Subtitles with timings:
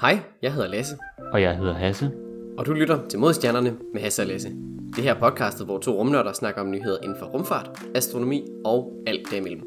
[0.00, 0.96] Hej, jeg hedder Lasse,
[1.32, 2.10] Og jeg hedder Hasse.
[2.58, 4.48] og du lytter til Modstjernerne med Hasse og Lasse.
[4.96, 9.02] Det her er podcastet, hvor to rumnørder snakker om nyheder inden for rumfart, astronomi og
[9.06, 9.62] alt derimellem.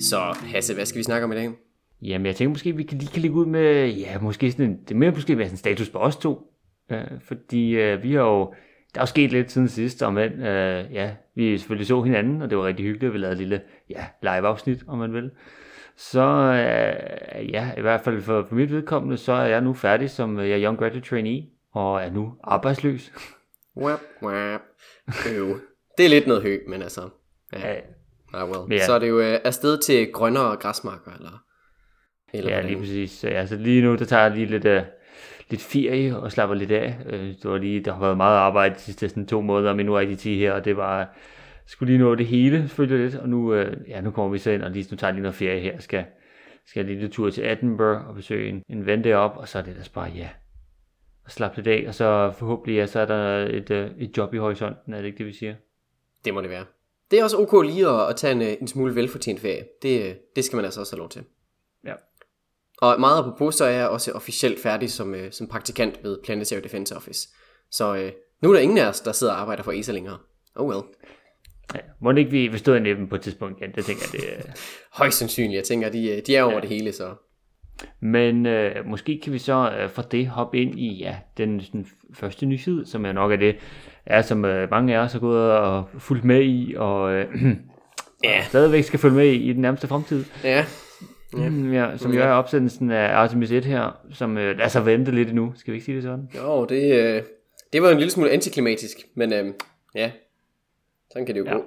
[0.00, 1.50] Så Hasse, hvad skal vi snakke om i dag?
[2.02, 4.78] Jamen, jeg tænker måske, vi kan lige kan ligge ud med, ja, måske sådan en,
[4.88, 6.50] det mere måske være sådan en status på os to.
[6.90, 8.40] Øh, fordi øh, vi har jo,
[8.94, 12.42] der er jo sket lidt siden sidst, og men, øh, ja, vi selvfølgelig så hinanden,
[12.42, 13.60] og det var rigtig hyggeligt, at vi lavede et lille,
[13.90, 15.30] ja, live-afsnit, om man vil.
[15.96, 20.10] Så øh, ja, i hvert fald for, for mit vedkommende, så er jeg nu færdig
[20.10, 23.12] som øh, Young Graduate Trainee, og er nu arbejdsløs.
[23.82, 24.60] Wap, wap.
[25.30, 25.60] Øv.
[25.98, 27.08] Det er lidt noget hø, men altså...
[27.52, 27.74] Ja,
[28.34, 28.72] Ja, ah, well.
[28.72, 28.86] Ja.
[28.86, 31.42] Så er det jo øh, afsted til grønnere græsmarker, eller...
[32.32, 32.70] eller Ja, hvordan?
[32.70, 33.10] lige præcis.
[33.10, 34.82] Så, ja, så lige nu, der tager jeg lige lidt, uh,
[35.50, 36.96] lidt ferie og slapper lidt af.
[37.06, 39.86] Uh, det var lige, der har været meget arbejde de sidste sådan, to måneder, men
[39.86, 41.16] nu er jeg de 10 her, og det var,
[41.66, 44.50] skulle lige nå det hele, selvfølgelig lidt, og nu, uh, ja, nu kommer vi så
[44.50, 46.04] ind, og lige, nu tager jeg lige noget ferie her, skal,
[46.66, 49.62] skal jeg lige tur til Edinburgh og besøge en, en ven deroppe, og så er
[49.62, 50.28] det ellers bare, ja,
[51.24, 54.34] og slappe lidt af, og så forhåbentlig, ja, så er der et, uh, et job
[54.34, 55.54] i horisonten, er det ikke det, vi siger?
[56.24, 56.64] Det må det være.
[57.10, 59.64] Det er også ok lige at, at tage en, øh, en smule velfortjent ferie.
[59.82, 61.24] Det, øh, det skal man altså også have lov til.
[61.84, 61.94] Ja.
[62.78, 66.60] Og meget apropos, så er jeg også officielt færdig som, øh, som praktikant ved Planetary
[66.60, 67.28] Defense Office.
[67.70, 70.18] Så øh, nu er der ingen af os, der sidder og arbejder for ESA længere.
[70.54, 70.82] Oh well.
[71.74, 74.20] Ja, må det ikke vi stå i næben på et tidspunkt igen, det tænker jeg,
[74.20, 74.50] det, uh,
[74.98, 75.56] Højst sandsynligt.
[75.56, 76.60] Jeg tænker, de, øh, de er over ja.
[76.60, 77.14] det hele, så...
[78.00, 81.86] Men øh, måske kan vi så øh, fra det hoppe ind i ja, den sådan,
[82.14, 83.56] første nyhed, som er nok er det,
[84.06, 87.26] er, som øh, mange af os har gået og fulgt med i, og, øh,
[88.24, 88.38] Ja.
[88.38, 90.24] og stadigvæk skal følge med i, i den nærmeste fremtid.
[90.44, 90.64] Ja.
[91.38, 91.48] Ja.
[91.48, 92.18] Mm, ja, som Ja.
[92.18, 95.52] jo er opsendelsen af Artemis 1 her, som øh, lader sig vente lidt endnu.
[95.56, 96.28] Skal vi ikke sige det sådan?
[96.36, 97.22] Jo, det, øh,
[97.72, 99.44] det var en lille smule antiklimatisk, men øh,
[99.94, 100.10] ja,
[101.14, 101.52] sådan kan det jo Ja.
[101.54, 101.62] gå.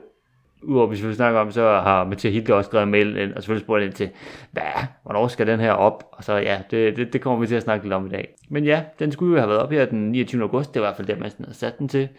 [0.64, 3.44] Udover hvis vi snakker om, så har Mathias Hilke også skrevet en mail ind, og
[3.44, 4.09] selvfølgelig spurgt ind til,
[4.52, 4.64] hvad,
[5.04, 6.04] hvornår skal den her op?
[6.11, 8.36] Og så ja, det, det, det kommer vi til at snakke lidt om i dag.
[8.49, 10.42] Men ja, den skulle jo have været op her den 29.
[10.42, 12.10] august, det var i hvert fald der, man sådan havde sat den til.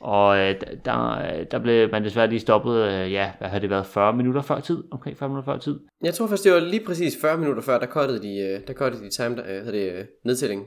[0.00, 0.54] Og øh,
[0.84, 1.18] der,
[1.50, 4.60] der blev man desværre lige stoppet, øh, ja, hvad har det været, 40 minutter før
[4.60, 4.84] tid?
[4.90, 5.78] Omkring 40 minutter før tid.
[6.02, 8.72] Jeg tror faktisk, det var lige præcis 40 minutter før, der cuttede de, øh, der
[8.74, 10.66] cuttede de time, øh, hvad det, øh, nedtællingen.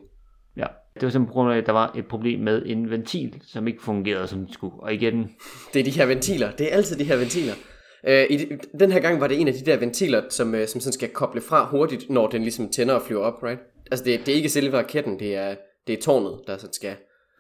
[0.57, 3.41] Ja, det var simpelthen på grund af, at der var et problem med en ventil,
[3.47, 4.73] som ikke fungerede, som den skulle.
[4.79, 5.31] Og igen,
[5.73, 6.51] Det er de her ventiler.
[6.51, 7.53] Det er altid de her ventiler.
[8.07, 10.67] Øh, i de, den her gang var det en af de der ventiler, som, øh,
[10.67, 13.59] som sådan skal koble fra hurtigt, når den ligesom tænder og flyver op, right?
[13.91, 15.55] Altså det, det er ikke selve raketten, det er,
[15.87, 16.91] det er tårnet, der sådan skal...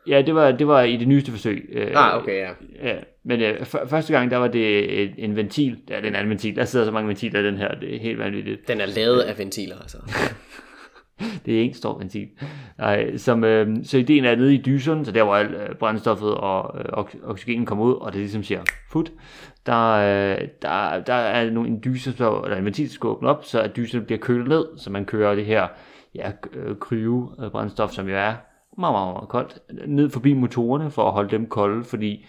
[0.07, 1.69] ja, det var, det var i det nyeste forsøg.
[1.73, 2.49] Øh, Ah, okay, ja.
[2.89, 2.95] Ja,
[3.25, 5.77] men øh, f- første gang, der var det en, en ventil.
[5.89, 6.55] Ja, det er en anden ventil.
[6.55, 7.75] Der sidder så mange ventiler i den her.
[7.79, 8.67] Det er helt vanvittigt.
[8.67, 9.97] Den er lavet af ventiler, altså.
[11.45, 12.27] Det er en stor ventil.
[12.77, 16.33] Nej, som, øh, så ideen er nede i dyseren, så der hvor alt øh, brændstoffet
[16.33, 18.61] og øh, oxygenen kommer ud, og det ligesom siger,
[18.91, 19.11] fut,
[19.65, 23.29] der, øh, der, der er nu en dyse, så, eller en ventil, der skal åbne
[23.29, 25.67] op, så at dyseren bliver kølet ned, så man kører det her
[26.15, 28.33] ja, øh, kryve øh, brændstof, som jo er
[28.77, 32.25] meget, meget, meget koldt, ned forbi motorerne for at holde dem kolde, fordi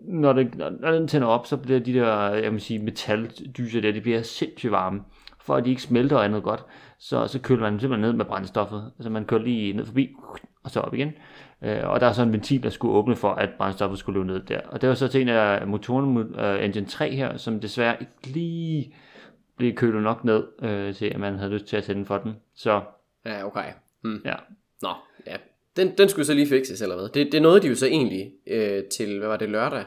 [0.00, 3.80] når, det, når, når den tænder op, så bliver de der, jeg vil sige, metaldyser
[3.80, 5.00] der, de bliver sindssygt varme,
[5.40, 6.64] for at de ikke smelter og andet godt,
[7.00, 10.14] så, så køler man simpelthen ned med brændstoffet, så man kører lige ned forbi,
[10.62, 11.12] og så op igen,
[11.62, 14.32] øh, og der er så en ventil, der skulle åbne for, at brændstoffet skulle løbe
[14.32, 17.60] ned der, og det var så til en af motorerne, uh, Engine 3 her, som
[17.60, 18.94] desværre ikke lige
[19.56, 22.36] blev kølet nok ned, øh, til at man havde lyst til at tænde for den,
[22.54, 22.82] så
[23.26, 23.72] Ja, okay.
[24.02, 24.22] Hmm.
[24.24, 24.34] ja,
[24.82, 24.88] Nå,
[25.26, 25.36] ja.
[25.76, 27.08] Den, den skulle så lige fikses, eller hvad?
[27.08, 29.84] Det, det nåede de jo så egentlig øh, til, hvad var det, lørdag?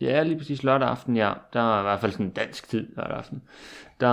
[0.00, 1.32] Ja, lige præcis lørdag aften, ja.
[1.52, 3.42] Der var i hvert fald sådan dansk tid lørdag aften.
[4.00, 4.08] Der,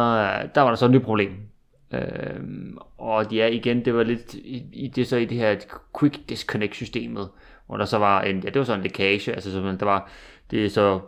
[0.47, 1.50] der var der så et nyt problem.
[1.93, 5.55] Øhm, og ja, igen, det var lidt i, i det så i det her
[5.99, 7.29] quick disconnect systemet,
[7.67, 10.09] hvor der så var en, ja, det var sådan en lækage, altså så der var,
[10.51, 10.99] det er så,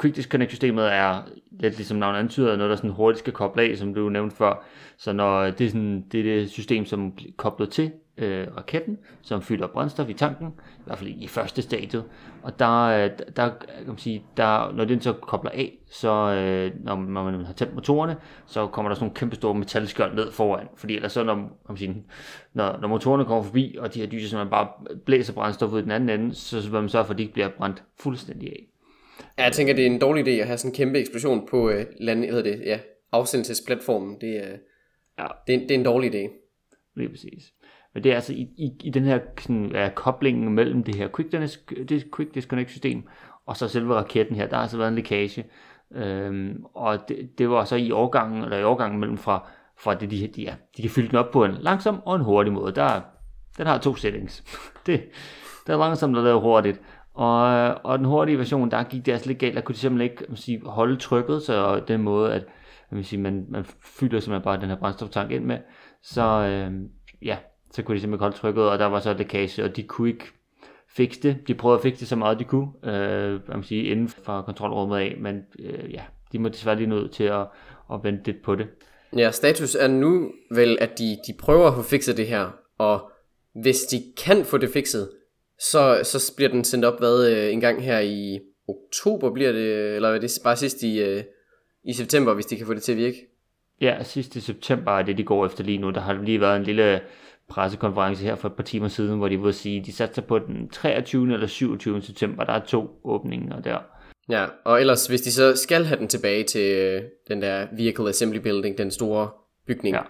[0.00, 3.78] quick disconnect systemet er lidt ligesom navnet antyder, noget der sådan hurtigt skal koble af,
[3.78, 4.64] som du nævnte før,
[4.96, 8.98] så når det er sådan, det er det system, som er koblet til øh, raketten,
[9.22, 12.04] som fylder brændstof i tanken, i hvert fald i første stadiet,
[12.42, 16.84] og der, øh, der kan man sige, der, når den så kobler af, så øh,
[16.84, 18.16] når, når man har tændt motorerne,
[18.46, 21.48] så kommer der sådan nogle kæmpe store metalskjold ned foran, fordi ellers så når, kan
[21.68, 22.04] man sige,
[22.54, 24.68] når, når motorerne kommer forbi, og de her dyser, man bare
[25.04, 27.34] blæser brændstof ud i den anden ende, så vil man sørge for, at de ikke
[27.34, 28.66] bliver brændt fuldstændig af.
[29.38, 31.70] Ja, jeg tænker, det er en dårlig idé at have sådan en kæmpe eksplosion på
[31.70, 32.78] øh, land, hedder det, ja,
[33.12, 34.20] afsendelsesplatformen.
[34.20, 34.56] Det, er,
[35.18, 35.26] Ja.
[35.46, 36.30] det, er, det er en dårlig idé.
[36.96, 37.52] Lige præcis.
[37.96, 41.08] Men det er altså i, i, i den her sådan, ja, koblingen mellem det her
[41.16, 43.04] quick, dis- det quick disconnect system
[43.46, 45.44] og så selve raketten her, der har altså været en lækage.
[45.94, 49.48] Øhm, og det, det, var så i overgangen, eller i overgangen mellem fra,
[49.78, 52.22] fra det, de, de, ja, de kan fylde den op på en langsom og en
[52.22, 52.72] hurtig måde.
[52.72, 53.00] Der,
[53.58, 54.44] den har to settings.
[54.86, 55.04] det,
[55.66, 56.80] der er langsomt og lavet hurtigt.
[57.14, 57.40] Og,
[57.84, 59.54] og den hurtige version, der gik det altså lidt galt.
[59.54, 62.44] Der kunne de simpelthen ikke man sige, holde trykket, så den måde, at
[62.90, 65.58] man, sige, man, man fylder simpelthen bare den her brændstoftank ind med.
[66.02, 66.72] Så øh,
[67.22, 67.36] ja,
[67.76, 70.24] så kunne de simpelthen holde trykket, og der var så lækage, og de kunne ikke
[70.88, 71.36] fikse det.
[71.48, 74.98] De prøvede at fikse det så meget de kunne, øh, man sige, inden for kontrolrummet
[74.98, 76.02] af, men øh, ja,
[76.32, 77.46] de må desværre lige nødt til at,
[77.92, 78.66] at vente lidt på det.
[79.16, 83.10] Ja, status er nu vel, at de, de prøver at få fikset det her, og
[83.62, 85.10] hvis de kan få det fikset,
[85.58, 88.38] så, så bliver den sendt op hvad, øh, en gang her i
[88.68, 91.22] oktober bliver det, eller er det bare sidst i, øh,
[91.84, 93.26] i september, hvis de kan få det til at virke?
[93.80, 95.90] Ja, sidst i september er det, de går efter lige nu.
[95.90, 97.00] Der har lige været en lille
[97.48, 100.68] pressekonference her for et par timer siden, hvor de vil sige, de satser på den
[100.68, 101.32] 23.
[101.32, 102.02] eller 27.
[102.02, 102.44] september.
[102.44, 103.78] Der er to åbninger der.
[104.28, 108.08] Ja, og ellers hvis de så skal have den tilbage til øh, den der Vehicle
[108.08, 109.30] Assembly Building, den store
[109.66, 110.02] bygning, ja.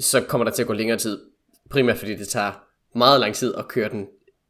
[0.00, 1.20] så kommer der til at gå længere tid.
[1.70, 2.52] Primært fordi det tager
[2.94, 4.06] meget lang tid at køre den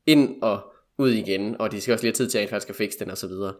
[0.06, 2.76] ind og ud igen, og de skal også lige have tid til at faktisk at
[2.76, 3.54] fikse den og så videre.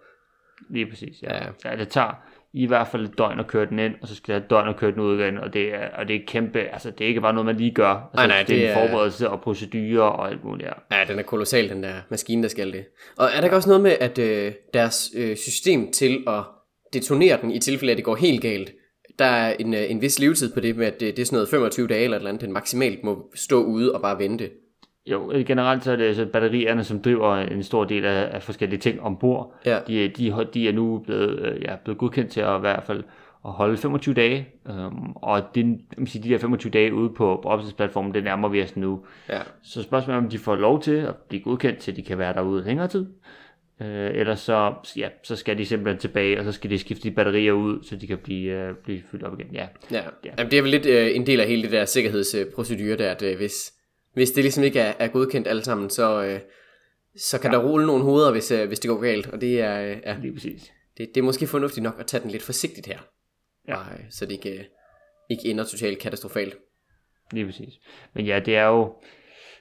[0.71, 1.35] Lige præcis, ja.
[1.45, 1.51] ja.
[1.65, 4.35] ja det tager i hvert fald et døgn at køre den ind, og så skal
[4.35, 6.21] det have et døgn at køre den ud igen, og det er, og det er
[6.27, 7.87] kæmpe, altså det er ikke bare noget, man lige gør.
[7.87, 10.69] Altså, nej, nej, det, det er en forberedelse og procedurer og alt muligt.
[10.91, 10.99] Ja.
[10.99, 12.85] ja, den er kolossal, den der maskine, der skal det.
[13.17, 16.43] Og er der ikke også noget med, at øh, deres øh, system til at
[16.93, 18.73] detonere den, i tilfælde af, at det går helt galt,
[19.19, 21.37] der er en, øh, en vis levetid på det med, at det, det er sådan
[21.37, 24.51] noget 25 dage eller et eller andet, den maksimalt må stå ude og bare vente.
[25.07, 28.81] Jo, generelt så er det altså batterierne, som driver en stor del af, af forskellige
[28.81, 29.55] ting ombord.
[29.67, 29.79] Ja.
[29.87, 33.03] De, de, de er nu blevet, øh, ja, blevet godkendt til at i hvert fald
[33.45, 37.41] at holde 25 dage, øhm, og det, jeg sige, de der 25 dage ude på,
[37.43, 39.05] på opsatsplatformen, det nærmer vi os nu.
[39.29, 39.41] Ja.
[39.63, 42.19] Så spørgsmålet er, om de får lov til at blive godkendt til, at de kan
[42.19, 43.07] være derude længere tid.
[43.81, 47.15] Øh, eller så, ja, så skal de simpelthen tilbage, og så skal de skifte de
[47.15, 49.55] batterier ud, så de kan blive, øh, blive fyldt op igen.
[49.55, 49.67] Ja.
[49.91, 50.03] Ja.
[50.25, 50.31] ja.
[50.39, 53.23] Jamen, det er vel lidt øh, en del af hele det der sikkerhedsprocedure der, at
[53.23, 53.73] øh, hvis,
[54.15, 56.41] hvis det ligesom ikke er, er godkendt alle sammen, så, øh,
[57.17, 57.59] så kan ja.
[57.59, 59.27] der rulle nogle hoveder, hvis, øh, hvis det går galt.
[59.27, 60.73] Og det er, øh, ja, Lige præcis.
[60.99, 62.99] Det, det er måske fornuftigt nok at tage den lidt forsigtigt her.
[63.69, 63.77] Ja.
[63.77, 64.65] Og, øh, så det ikke, øh,
[65.31, 66.55] ikke ender totalt katastrofalt.
[67.33, 67.75] Lige præcis.
[68.15, 68.95] Men ja, det er jo...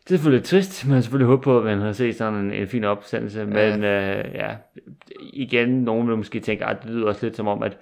[0.03, 2.51] Det er selvfølgelig trist, man har selvfølgelig håbet på, at man har set sådan en,
[2.53, 3.45] en fin opsendelse, ja.
[3.45, 4.55] men øh, ja,
[5.33, 7.77] igen, nogen vil måske tænke, at det lyder også lidt som om, at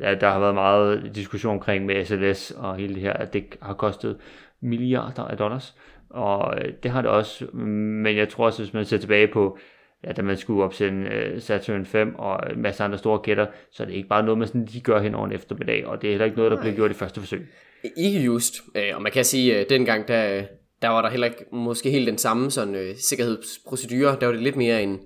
[0.00, 3.44] ja, der har været meget diskussion omkring med SLS og hele det her, at det
[3.62, 4.18] har kostet
[4.62, 5.74] milliarder af dollars.
[6.10, 9.58] Og øh, det har det også, men jeg tror også, hvis man ser tilbage på,
[10.04, 13.82] ja, da man skulle opsende uh, Saturn 5 og en masse andre store gætter, så
[13.82, 16.08] er det ikke bare noget, man sådan lige gør hen over en eftermiddag, og det
[16.08, 17.48] er heller ikke noget, der bliver gjort i første forsøg.
[17.96, 20.44] Ikke just, øh, og man kan sige, at dengang, der,
[20.82, 24.42] der var der heller ikke måske helt den samme sådan, uh, sikkerhedsprocedure, der var det
[24.42, 25.00] lidt mere en,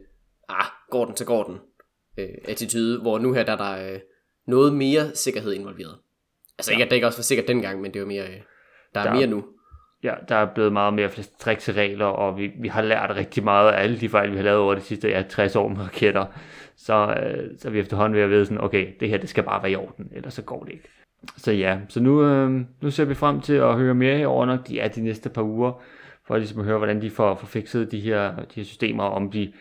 [0.49, 1.55] ah, går den, så går den,
[2.25, 4.00] uh, attitude, hvor nu her der er der uh,
[4.47, 5.99] noget mere sikkerhed involveret.
[6.59, 6.75] Altså ja.
[6.75, 8.25] ikke, at det ikke også var sikkert dengang, men det var mere...
[8.25, 8.43] Uh,
[8.97, 9.45] der er der, mere nu.
[10.03, 13.73] Ja, der er blevet meget mere strikse regler, og vi, vi har lært rigtig meget
[13.73, 16.27] af alle de fejl, vi har lavet over de sidste ja, 60 år med raketter.
[16.77, 19.63] Så, øh, så vi efterhånden ved at vide sådan, okay, det her det skal bare
[19.63, 20.89] være i orden, ellers så går det ikke.
[21.37, 24.69] Så ja, så nu, øh, nu ser vi frem til at høre mere over nok
[24.69, 25.83] de, ja, de næste par uger,
[26.27, 29.31] for ligesom at høre, hvordan de får, får fikset de her, de her systemer, om
[29.31, 29.53] de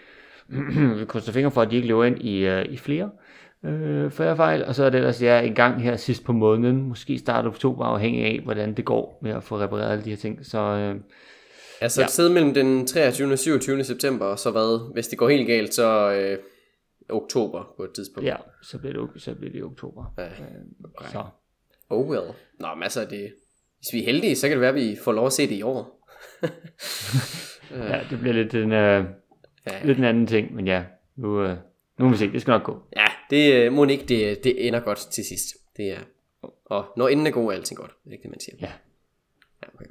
[0.99, 3.09] vi krydser fingre for, at de ikke løber ind i, uh, i flere
[3.65, 7.19] øh, fejl, og så er det ellers ja, en gang her sidst på måneden, måske
[7.19, 10.45] start oktober, afhængig af, hvordan det går med at få repareret alle de her ting.
[10.45, 10.95] Så, øh,
[11.81, 12.05] altså ja.
[12.05, 13.31] et sted mellem den 23.
[13.33, 13.83] og 27.
[13.83, 16.37] september, og så hvad, hvis det går helt galt, så øh,
[17.09, 18.27] oktober på et tidspunkt.
[18.27, 20.13] Ja, så bliver det, så bliver det oktober.
[20.17, 20.29] Ja, øh,
[20.97, 21.11] okay.
[21.11, 21.23] Så.
[21.89, 22.25] Oh well.
[22.59, 23.33] Nå, men altså, det,
[23.77, 25.55] hvis vi er heldige, så kan det være, at vi får lov at se det
[25.55, 26.07] i år.
[27.91, 29.05] ja, det bliver lidt en, øh,
[29.67, 29.85] ja.
[29.85, 30.83] lidt en anden ting, men ja,
[31.15, 31.57] nu, øh,
[31.99, 32.83] nu må vi se, det skal nok gå.
[32.95, 35.45] Ja, det øh, må ikke, det, det ender godt til sidst.
[35.77, 35.99] Det er,
[36.65, 37.91] og når enden er god, er alting godt.
[38.03, 38.55] Det er ikke det, man siger.
[38.61, 38.71] Ja.
[39.63, 39.85] ja okay.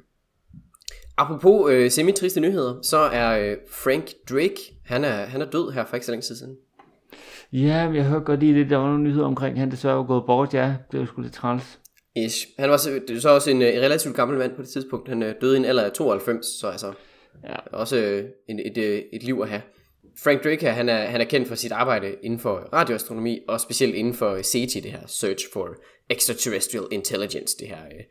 [1.17, 5.85] Apropos øh, semi-triste nyheder, så er øh, Frank Drake, han er, han er død her
[5.85, 6.57] for ikke så længe siden.
[7.53, 10.03] Ja, men jeg hørte godt lige lidt, der var nogle nyheder omkring, han desværre var
[10.03, 11.79] gået bort, ja, det var sgu lidt træls.
[12.15, 12.47] Ish.
[12.59, 15.09] Han var så, det så også en, en relativt gammel mand på det tidspunkt.
[15.09, 16.93] Han døde i en alder af 92, så altså
[17.43, 17.55] ja.
[17.71, 19.61] også en, et, et, et liv at have.
[20.23, 23.61] Frank Drake her, han er, han er kendt for sit arbejde inden for radioastronomi, og
[23.61, 25.75] specielt inden for øh, SETI, det her Search for
[26.09, 28.03] Extraterrestrial Intelligence, det her, øh,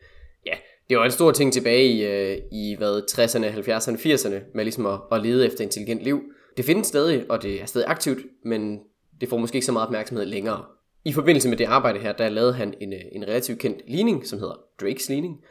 [0.46, 0.54] ja,
[0.88, 4.86] det var en stor ting tilbage i, øh, i hvad, 60'erne, 70'erne, 80'erne, med ligesom
[4.86, 6.22] at, at lede efter intelligent liv.
[6.56, 8.78] Det findes stadig, og det er stadig aktivt, men
[9.20, 10.64] det får måske ikke så meget opmærksomhed længere.
[11.04, 14.26] I forbindelse med det arbejde her, der lavede han en, øh, en relativt kendt ligning,
[14.26, 15.44] som hedder Drakes ligning.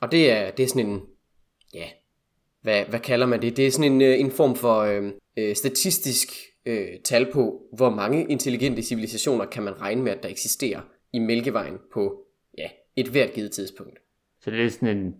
[0.00, 1.00] Og det er, det er sådan en,
[1.74, 1.84] ja,
[2.64, 3.56] hvad, hvad kalder man det?
[3.56, 5.02] Det er sådan en, en form for øh,
[5.38, 6.28] øh, statistisk
[6.66, 10.80] øh, tal på, hvor mange intelligente civilisationer kan man regne med, at der eksisterer
[11.12, 12.20] i Mælkevejen på
[12.58, 13.98] ja, et hvert givet tidspunkt.
[14.40, 15.14] Så det er sådan en,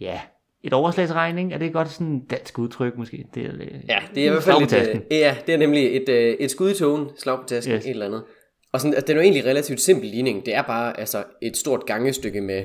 [0.00, 0.20] ja,
[0.64, 3.26] et overslagsregning, er det godt sådan en dansk udtryk måske?
[3.34, 5.96] Det er, øh, ja, det er i hvert fald et, øh, ja, det er nemlig
[5.96, 7.84] et, øh, et skud i togen, slag på tasken, yes.
[7.84, 8.22] et eller andet.
[8.72, 10.46] Og sådan, altså, det er jo egentlig relativt simpel ligning.
[10.46, 12.64] Det er bare altså, et stort gangestykke med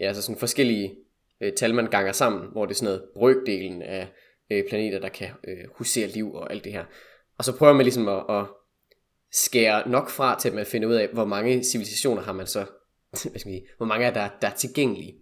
[0.00, 0.94] ja, altså sådan forskellige
[1.44, 4.08] øh, tal, man ganger sammen, hvor det er sådan noget brøkdelen af
[4.50, 6.84] øh, planeter, der kan øh, husere liv og alt det her.
[7.38, 8.44] Og så prøver man ligesom at, at
[9.32, 12.58] skære nok fra til, at man finder ud af, hvor mange civilisationer har man så,
[13.10, 15.12] hvad skal man sige, hvor mange er der, der er tilgængelige.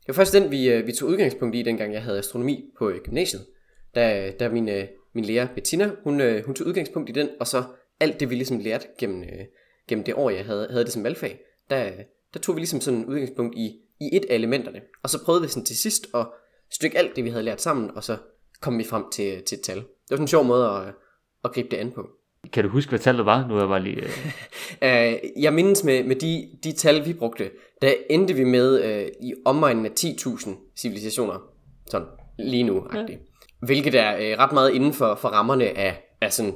[0.00, 2.88] Det var først den, vi, øh, vi tog udgangspunkt i, dengang jeg havde astronomi på
[2.88, 3.46] øh, gymnasiet.
[3.94, 7.46] Da, da min, øh, min lærer Bettina, hun, øh, hun tog udgangspunkt i den, og
[7.46, 7.64] så
[8.00, 9.44] alt det, vi ligesom lærte gennem, øh,
[9.88, 11.40] gennem det år, jeg havde, havde det som valgfag,
[11.70, 11.90] der,
[12.34, 14.80] der tog vi ligesom sådan udgangspunkt i, i et af elementerne.
[15.02, 16.26] Og så prøvede vi sådan til sidst at
[16.70, 18.16] stykke alt det, vi havde lært sammen, og så
[18.60, 19.76] kom vi frem til, til et tal.
[19.76, 20.94] Det var sådan en sjov måde at,
[21.44, 22.08] at gribe det an på.
[22.52, 23.48] Kan du huske, hvad tallet var?
[23.48, 24.02] Nu er jeg bare lige...
[24.82, 27.50] uh, jeg mindes med, med de, de tal, vi brugte,
[27.82, 31.38] der endte vi med uh, i omegnen af 10.000 civilisationer.
[31.86, 32.08] Sådan,
[32.38, 32.86] lige nu.
[32.94, 33.06] Ja.
[33.60, 36.54] Hvilket er uh, ret meget inden for, for rammerne af, af sådan...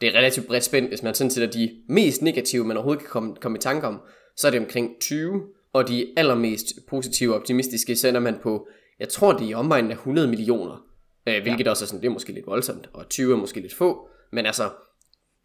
[0.00, 3.10] Det er relativt bredt spændt, hvis man sådan sætter de mest negative, man overhovedet kan
[3.10, 4.00] komme, komme i tanke om,
[4.36, 9.08] så er det omkring 20, og de allermest positive og optimistiske sender man på, jeg
[9.08, 10.84] tror det er i omegnen af 100 millioner,
[11.28, 11.70] øh, hvilket ja.
[11.70, 14.46] også er sådan, det er måske lidt voldsomt, og 20 er måske lidt få, men
[14.46, 14.70] altså,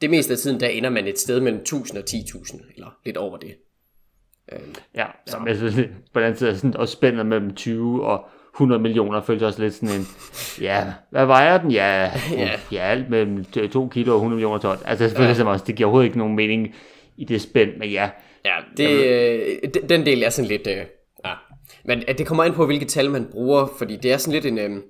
[0.01, 3.17] det meste af tiden, der ender man et sted mellem 1000 og 10.000, eller lidt
[3.17, 3.56] over det.
[4.51, 4.60] Øh,
[4.96, 5.39] ja, så.
[5.39, 8.25] men altså, på den side er sådan også spændet mellem 20 og
[8.56, 10.08] 100 millioner, føles også lidt sådan en,
[10.62, 11.72] ja, hvad vejer den?
[11.72, 12.51] Ja, ja.
[12.72, 14.77] ja alt mellem 2 kilo og 100 millioner ton.
[14.86, 15.50] Altså selvfølgelig ja.
[15.50, 16.75] også, det giver overhovedet ikke nogen mening
[17.17, 18.10] i det spænd, men ja.
[18.46, 20.86] Ja, det, øh, den del er sådan lidt, øh,
[21.25, 21.34] ja.
[21.86, 24.58] Men det kommer ind på, hvilke tal man bruger, fordi det er sådan lidt en,
[24.58, 24.82] øh,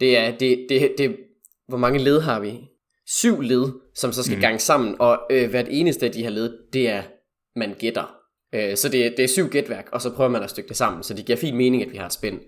[0.00, 1.16] det er, det, det, det,
[1.68, 2.60] hvor mange led har vi?
[3.06, 4.40] Syv led, som så skal mm.
[4.40, 7.02] gange sammen, og øh, hvert eneste af de her led, det er,
[7.56, 8.16] man gætter.
[8.54, 11.02] Øh, så det, det er syv gætværk, og så prøver man at stykke det sammen,
[11.02, 12.40] så det giver fin mening, at vi har et spænd.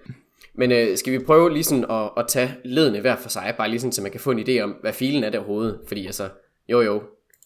[0.55, 3.69] Men øh, skal vi prøve lige sådan at, at tage ledene hver for sig, bare
[3.69, 5.81] lige sådan, så man kan få en idé om, hvad filen er der overhovedet.
[5.88, 6.28] Fordi altså,
[6.69, 6.95] jo jo,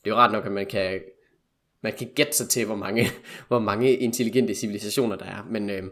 [0.04, 1.00] det er jo ret nok, at man kan,
[1.82, 3.06] man kan gætte sig til, hvor mange,
[3.48, 5.46] hvor mange intelligente civilisationer der er.
[5.50, 5.82] Men øh,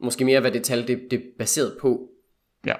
[0.00, 2.08] måske mere, hvad det tal det, det er baseret på.
[2.66, 2.74] Ja.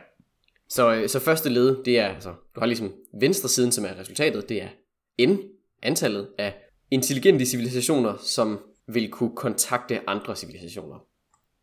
[0.68, 3.98] Så, øh, så første led, det er, altså, du har ligesom venstre siden, som er
[4.00, 4.68] resultatet, det er
[5.26, 5.36] n,
[5.82, 6.54] antallet af
[6.90, 11.04] intelligente civilisationer, som vil kunne kontakte andre civilisationer.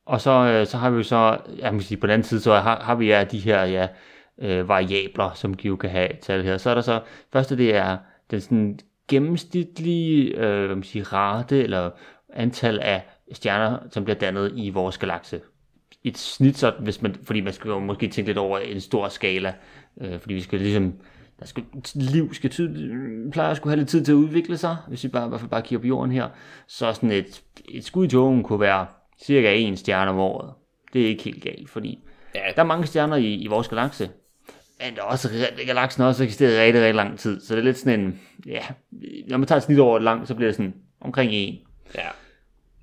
[0.05, 2.41] Og så, øh, så har vi jo så, jeg må sige, på den anden side,
[2.41, 3.87] så har, har vi ja de her ja,
[4.41, 6.57] øh, variabler, som Geo kan have tal her.
[6.57, 7.01] Så er der så,
[7.33, 7.97] første det er
[8.31, 11.91] den sådan gennemsnitlige øh, hvad man siger, rate eller
[12.33, 15.41] antal af stjerner, som bliver dannet i vores galakse
[16.03, 19.07] et snit, så hvis man, fordi man skal jo måske tænke lidt over en stor
[19.07, 19.53] skala,
[20.01, 20.93] øh, fordi vi skal ligesom,
[21.39, 21.63] der skal,
[21.95, 22.69] liv skal tid,
[23.31, 25.39] plejer at skulle have lidt tid til at udvikle sig, hvis vi bare, i hvert
[25.39, 26.29] fald bare kigger på jorden her,
[26.67, 28.85] så sådan et, et skud i togen kunne være
[29.23, 30.53] cirka en stjerne om året.
[30.93, 31.99] Det er ikke helt galt, fordi
[32.35, 32.39] ja.
[32.55, 34.09] der er mange stjerner i, i vores galakse,
[34.79, 35.29] men der er også,
[35.65, 38.21] galaksen har også eksisteret i rigtig, rigtig lang tid, så det er lidt sådan en,
[38.45, 38.65] ja,
[39.27, 41.57] når man tager et snit over langt, så bliver det sådan omkring en.
[41.95, 42.07] Ja.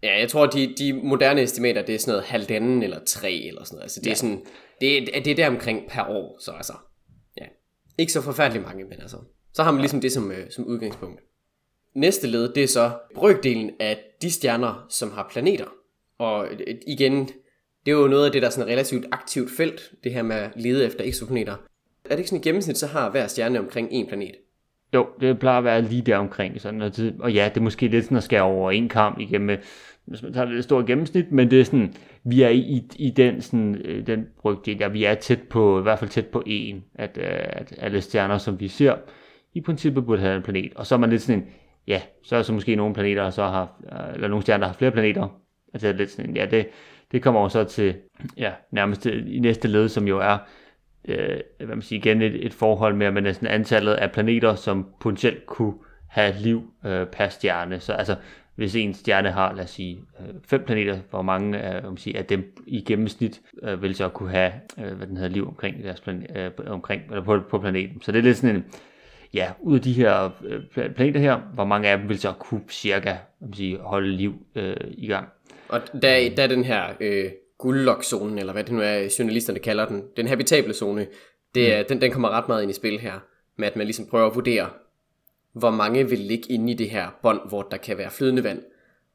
[0.03, 3.65] Ja, jeg tror, de, de moderne estimater, det er sådan noget halvdanden eller tre eller
[3.65, 3.83] sådan noget.
[3.83, 4.11] Altså, det, ja.
[4.11, 4.45] er sådan,
[4.81, 6.73] det, er, det er der omkring per år, så altså,
[7.41, 7.45] ja.
[7.99, 9.17] Ikke så forfærdeligt mange, men altså,
[9.55, 11.21] så har man ligesom det som, øh, som udgangspunkt.
[11.95, 15.67] Næste led, det er så brøkdelen af de stjerner, som har planeter.
[16.19, 17.27] Og øh, igen,
[17.87, 20.23] det er jo noget af det, der er sådan et relativt aktivt felt, det her
[20.23, 21.57] med at lede efter eksoplaneter.
[22.05, 24.35] Er det ikke sådan i gennemsnit, så har hver stjerne omkring en planet?
[24.95, 26.61] Jo, det plejer at være lige der omkring.
[26.61, 29.19] Sådan, og, det, og ja, det er måske lidt sådan at skære over en kamp
[29.19, 29.59] igennem øh,
[30.05, 31.95] hvis man tager det store gennemsnit, men det er sådan,
[32.25, 35.83] vi er i, i den, sådan, øh, den brygdel, der vi er tæt på, i
[35.83, 38.95] hvert fald tæt på en, at, øh, at alle stjerner, som vi ser,
[39.55, 40.73] i princippet burde have en planet.
[40.75, 41.49] Og så er man lidt sådan en,
[41.87, 43.83] ja, så er så måske nogle planeter, så har,
[44.15, 45.41] eller nogle stjerner, der har flere planeter.
[45.75, 46.67] Altså lidt sådan en, ja, det,
[47.13, 47.95] det kommer jo så til,
[48.37, 50.39] ja, nærmest i næste led, som jo er,
[51.09, 54.87] øh, hvad man siger, igen et, et forhold med, at man antallet af planeter, som
[55.01, 55.75] potentielt kunne
[56.09, 57.81] have liv øh, per stjerne.
[57.81, 58.17] Så altså,
[58.55, 62.19] hvis en stjerne har, lad os sige, øh, fem planeter, hvor mange af, om siger,
[62.19, 65.85] af dem i gennemsnit øh, vil så kunne have, øh, hvad den hedder, liv omkring
[65.85, 68.03] deres planet, øh, omkring, eller på, på planeten.
[68.03, 68.65] Så det er lidt sådan en,
[69.35, 72.63] ja, ud af de her øh, planeter her, hvor mange af dem vil så kunne
[72.71, 75.29] cirka om siger, holde liv øh, i gang.
[75.69, 77.31] Og der, der er den her øh,
[77.65, 81.07] guldlokzonen, eller hvad det nu er, journalisterne kalder den, den habitable zone,
[81.55, 81.89] det er, mm.
[81.89, 83.21] den, den kommer ret meget ind i spil her,
[83.57, 84.71] med at man ligesom prøver at vurdere,
[85.53, 88.63] hvor mange vil ligge inde i det her bånd, hvor der kan være flydende vand.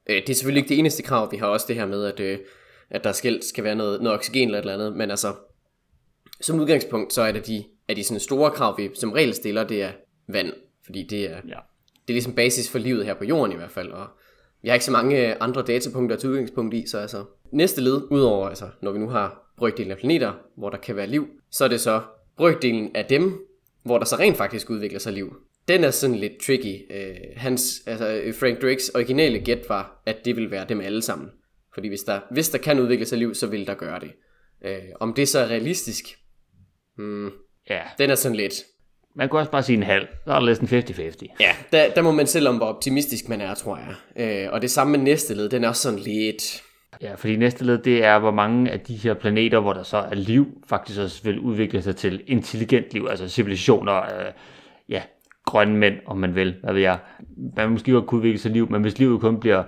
[0.10, 2.20] Øh, det er selvfølgelig ikke det eneste krav, vi har også det her med, at,
[2.20, 2.40] øh,
[2.90, 5.34] at der skal, skal være noget, noget oxygen eller et eller andet, men altså,
[6.42, 9.64] som udgangspunkt, så er det de, er de sådan store krav, vi som regel stiller,
[9.64, 9.92] det er
[10.28, 10.54] vand,
[10.86, 11.60] fordi det er, ja.
[12.02, 14.08] det er ligesom basis for livet her på jorden i hvert fald, og
[14.62, 18.02] vi har ikke så mange øh, andre datapunkter til udgangspunkt i, så altså, næste led,
[18.12, 21.64] udover altså, når vi nu har brøkdelen af planeter, hvor der kan være liv, så
[21.64, 22.02] er det så
[22.38, 23.40] brøkdelen af dem,
[23.84, 25.36] hvor der så rent faktisk udvikler sig liv
[25.70, 26.92] den er sådan lidt tricky.
[26.92, 31.30] Øh, hans, altså Frank Drakes originale gæt var, at det vil være dem alle sammen.
[31.74, 34.12] Fordi hvis der, hvis der kan udvikle sig liv, så vil der gøre det.
[34.66, 36.06] Øh, om det så er realistisk,
[36.98, 37.32] hmm,
[37.70, 38.54] Ja, den er sådan lidt...
[39.16, 40.08] man kunne også bare sige en halv.
[40.26, 41.36] Så er det næsten 50-50.
[41.40, 43.96] Ja, der, der må man selv om, hvor optimistisk man er, tror jeg.
[44.46, 46.64] Øh, og det samme med næste led, den er også sådan lidt...
[47.02, 49.98] Ja, fordi næste led, det er, hvor mange af de her planeter, hvor der så
[49.98, 54.32] er liv, faktisk også vil udvikle sig til intelligent liv, altså civilisationer, øh,
[54.90, 55.02] ja,
[55.46, 57.00] grønne mænd, om man vil, hvad ved jeg.
[57.56, 59.64] Man vil måske godt kunne udvikle sig liv, men hvis livet kun bliver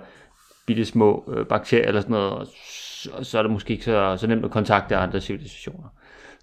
[0.66, 2.48] bitte små øh, bakterier eller sådan noget,
[3.02, 5.88] så, så er det måske ikke så, så nemt at kontakte andre civilisationer.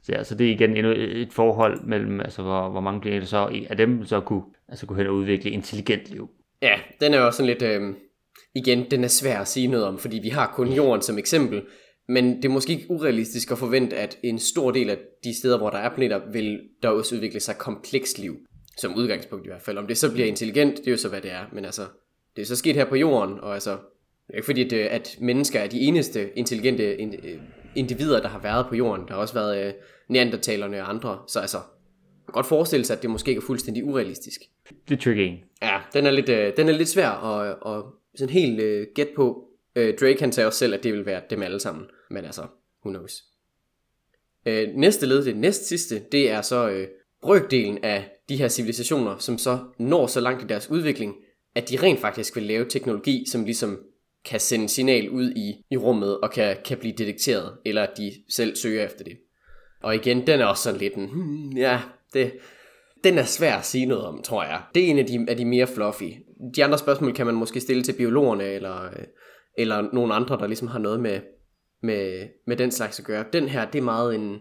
[0.01, 3.27] Så, ja, så det er igen endnu et forhold mellem, altså hvor, hvor mange planeter
[3.27, 6.29] så af dem så kunne, altså kunne hen og udvikle intelligent liv.
[6.62, 7.62] Ja, den er jo også sådan lidt...
[7.62, 7.93] Øh,
[8.56, 11.62] igen, den er svær at sige noget om, fordi vi har kun jorden som eksempel.
[12.08, 15.58] Men det er måske ikke urealistisk at forvente, at en stor del af de steder,
[15.58, 18.38] hvor der er planeter, vil der også udvikle sig komplekst liv.
[18.77, 19.77] Som udgangspunkt i hvert fald.
[19.77, 21.46] Om det så bliver intelligent, det er jo så, hvad det er.
[21.53, 21.82] Men altså,
[22.36, 24.88] det er så sket her på jorden, og altså, det er ikke fordi, at, øh,
[24.91, 27.41] at mennesker er de eneste intelligente øh,
[27.75, 29.08] individer, der har været på jorden.
[29.08, 29.74] Der har også været øh,
[30.10, 31.20] neandertalerne og andre.
[31.27, 34.41] Så altså, man kan godt forestille sig, at det måske ikke er fuldstændig urealistisk.
[34.89, 35.38] Det er tricky.
[35.62, 37.84] Ja, den er lidt, øh, den er lidt svær at, at
[38.19, 39.47] sådan helt øh, gæt på.
[39.75, 41.85] Øh, Drake han sagde også selv, at det vil være dem alle sammen.
[42.09, 42.41] Men altså,
[42.85, 43.23] who knows.
[44.45, 46.88] Øh, næste led, det næst sidste, det er så øh,
[47.21, 51.15] brøkdelen af de her civilisationer, som så når så langt i deres udvikling,
[51.55, 53.79] at de rent faktisk vil lave teknologi, som ligesom
[54.25, 58.11] kan sende signal ud i, i rummet og kan, kan blive detekteret, eller at de
[58.29, 59.17] selv søger efter det.
[59.81, 61.81] Og igen, den er også sådan lidt en, hmm, ja,
[62.13, 62.31] det,
[63.03, 64.62] den er svær at sige noget om, tror jeg.
[64.75, 66.13] Det er en af de, af de mere fluffy.
[66.56, 69.06] De andre spørgsmål kan man måske stille til biologerne, eller, øh,
[69.58, 71.20] eller nogle andre, der ligesom har noget med,
[71.84, 73.25] med, med den slags at gøre.
[73.34, 74.34] Den her, det er meget en,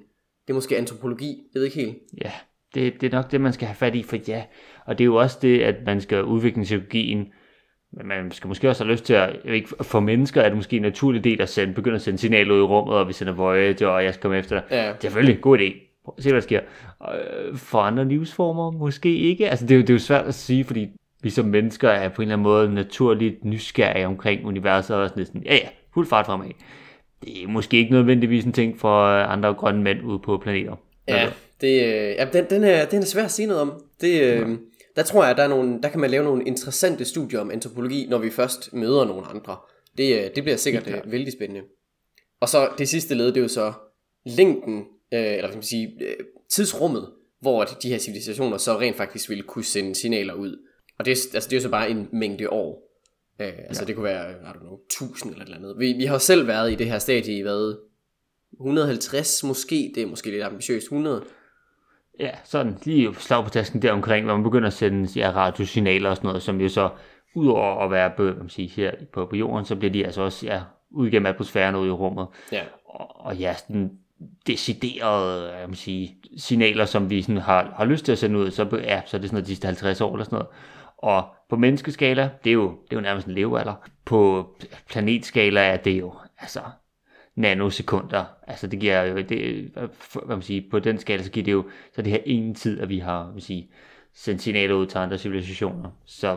[0.46, 1.96] det er måske antropologi, jeg ved ikke helt.
[2.24, 2.32] Ja,
[2.74, 4.44] det, det er nok det, man skal have fat i, for ja.
[4.86, 7.26] Og det er jo også det, at man skal udvikle teknologien,
[7.92, 10.76] men man skal måske også have lyst til at, ikke, for mennesker er det måske
[10.76, 13.32] en naturlig del at sende, begynde at sende signaler ud i rummet, og vi sender
[13.32, 14.64] Voyager, og jeg skal komme efter dig.
[14.70, 14.92] Ja.
[15.00, 15.87] Selvfølgelig, god idé.
[16.18, 16.60] Se, hvad der sker.
[17.14, 19.50] Øh, For andre livsformer, måske ikke.
[19.50, 20.88] Altså, det er, jo, det er jo svært at sige, fordi
[21.22, 25.26] vi som mennesker er på en eller anden måde naturligt nysgerrige omkring universet, og sådan
[25.26, 26.50] sådan, ja ja, fuld fart fremad.
[27.24, 30.76] Det er måske ikke nødvendigvis en ting for øh, andre grønne mænd ude på planeter.
[31.08, 33.82] Ja, det, øh, ja den, den, er, den er svær at sige noget om.
[34.00, 34.58] Det, øh,
[34.96, 37.50] Der tror jeg, at der, er nogle, der kan man lave nogle interessante studier om
[37.50, 39.56] antropologi, når vi først møder nogle andre.
[39.98, 41.62] Det, det bliver sikkert øh, vældig spændende.
[42.40, 43.72] Og så det sidste led, det er jo så
[44.26, 46.16] længden, øh, eller hvad skal man sige, øh,
[46.48, 50.58] tidsrummet, hvor de her civilisationer så rent faktisk ville kunne sende signaler ud.
[50.98, 52.82] Og det, er- altså, det er jo så bare en mængde år.
[53.40, 53.86] Øh, altså Ja.
[53.86, 55.74] det kunne være, I don't know, 1000 eller et eller andet.
[55.78, 57.76] Vi, vi har jo selv været i det her stadie i hvad,
[58.60, 61.24] 150 måske, det er måske lidt ambitiøst, 100.
[62.20, 66.10] Ja, sådan lige slag på tasken der omkring, hvor man begynder at sende ja, radiosignaler
[66.10, 66.90] og sådan noget, som jo så,
[67.34, 70.46] udover at være på, man siger, her på, på jorden, så bliver de altså også
[70.46, 72.26] ja, ud gennem atmosfæren ud i rummet.
[72.52, 72.62] Ja.
[72.84, 73.90] Og, og ja, sådan
[74.46, 78.50] deciderede jeg må sige, signaler, som vi sådan har, har lyst til at sende ud,
[78.50, 80.48] så, ja, så er det sådan noget de sidste 50 år eller sådan noget.
[80.98, 83.74] Og på menneskeskala, det er jo, det er jo nærmest en levealder.
[84.04, 84.48] På
[84.90, 86.60] planetskala er det jo, altså,
[87.36, 88.24] nanosekunder.
[88.46, 91.64] Altså det giver jo, det, hvad man sige, på den skala, så giver det jo,
[91.94, 93.70] så det her ingen tid, at vi har, vil man sige,
[94.14, 95.90] sendt signaler ud til andre civilisationer.
[96.04, 96.36] Så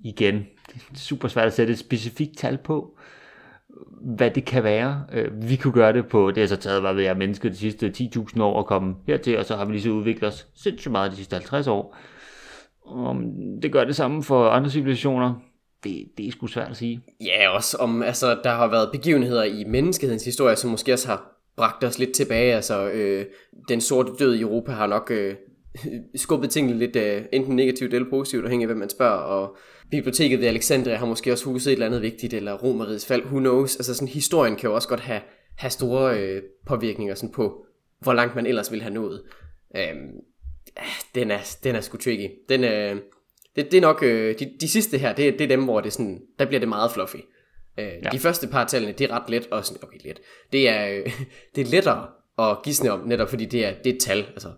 [0.00, 2.98] igen, det er super svært at sætte et specifikt tal på,
[4.00, 5.04] hvad det kan være.
[5.12, 7.56] Øh, Vi kunne gøre det på, det har så taget, hvad ved jeg, mennesker de
[7.56, 10.92] sidste 10.000 år at komme hertil, og så har vi lige så udviklet os sindssygt
[10.92, 11.96] meget de sidste 50 år.
[12.86, 13.24] Om
[13.62, 15.34] det gør det samme for andre civilisationer,
[15.84, 17.00] det, det er sgu svært at sige.
[17.20, 21.32] Ja, også om, altså, der har været begivenheder i menneskehedens historie, som måske også har
[21.56, 22.54] bragt os lidt tilbage.
[22.54, 23.24] Altså, øh,
[23.68, 25.34] den sorte død i Europa har nok øh,
[26.16, 29.16] skubbet tingene lidt øh, enten negativt eller positivt, afhængig af hvem man spørger.
[29.16, 29.56] Og
[29.90, 33.38] biblioteket ved Alexandria har måske også huset et eller andet vigtigt, eller Romeriets fald, who
[33.38, 33.76] knows.
[33.76, 35.20] Altså sådan, historien kan jo også godt have,
[35.56, 37.66] have store øh, påvirkninger sådan på,
[38.00, 39.22] hvor langt man ellers ville have nået.
[39.74, 42.30] Ah, den, er, den er sgu tricky.
[42.48, 42.96] Den, øh,
[43.56, 45.92] det, det er nok, øh, de, de sidste her, det, det er dem, hvor det
[45.92, 47.16] sådan, der bliver det meget fluffy.
[47.78, 48.10] Øh, ja.
[48.12, 50.20] De første par tallene, det er ret let, og sådan, okay let,
[50.52, 51.12] det er, øh,
[51.54, 52.08] det er lettere
[52.38, 54.48] at gisne om, netop fordi det er, det er et tal, altså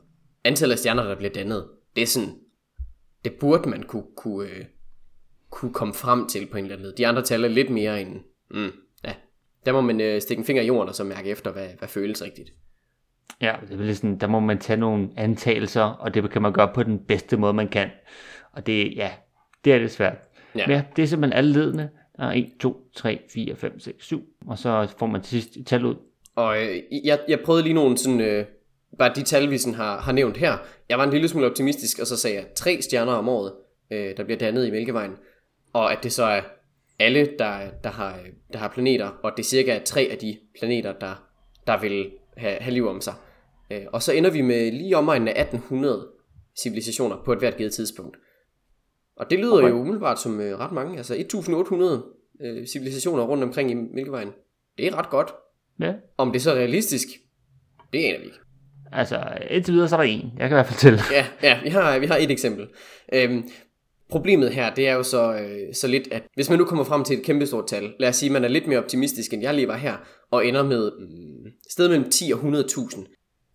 [0.45, 2.35] antallet af stjerner, der bliver dannet, det er sådan,
[3.25, 4.65] det burde man kunne, kunne, øh,
[5.51, 6.95] kunne komme frem til på en eller anden led.
[6.95, 8.73] De andre tal er lidt mere end, mm,
[9.05, 9.15] ja,
[9.67, 11.89] der må man øh, stikke en finger i jorden og så mærke efter, hvad, hvad
[11.89, 12.53] føles rigtigt.
[13.41, 16.71] Ja, det er sådan, der må man tage nogle antagelser, og det kan man gøre
[16.75, 17.91] på den bedste måde, man kan.
[18.53, 19.11] Og det, ja,
[19.65, 20.17] det er lidt svært.
[20.55, 20.67] Ja.
[20.67, 21.91] Men ja, det er simpelthen alle ledene.
[22.17, 24.23] Der er 1, 2, 3, 4, 5, 6, 7.
[24.47, 25.95] Og så får man til sidst et tal ud.
[26.35, 28.47] Og øh, jeg, jeg prøvede lige nogle sådan, øh,
[28.99, 30.59] bare de tal, vi sådan har, har nævnt her.
[30.89, 33.53] Jeg var en lille smule optimistisk, og så sagde jeg tre stjerner om året,
[33.91, 35.13] øh, der bliver dannet i Mælkevejen.
[35.73, 36.41] Og at det så er
[36.99, 38.19] alle, der, der, har,
[38.53, 41.25] der har planeter, og det cirka er tre af de planeter, der
[41.67, 43.15] der vil have, have liv om sig.
[43.71, 46.09] Øh, og så ender vi med lige omegnen af 1800
[46.63, 48.17] civilisationer på et hvert givet tidspunkt.
[49.17, 49.71] Og det lyder okay.
[49.71, 52.05] jo umiddelbart som øh, ret mange, altså 1800
[52.41, 54.33] øh, civilisationer rundt omkring i Mælkevejen.
[54.79, 55.35] Det er ret godt.
[55.81, 55.95] Ja.
[56.17, 57.09] Om det er så realistisk,
[57.93, 58.39] det aner vi ikke.
[58.95, 60.33] Altså, indtil videre så er der en.
[60.39, 61.01] Jeg kan i hvert fald fortælle.
[61.13, 62.67] Ja, ja vi, har, vi har et eksempel.
[63.13, 63.49] Øhm,
[64.11, 67.05] problemet her, det er jo så, øh, så lidt, at hvis man nu kommer frem
[67.05, 69.55] til et kæmpestort tal, lad os sige, at man er lidt mere optimistisk, end jeg
[69.55, 69.95] lige var her,
[70.31, 73.01] og ender med mm, sted mellem 10 og 100.000.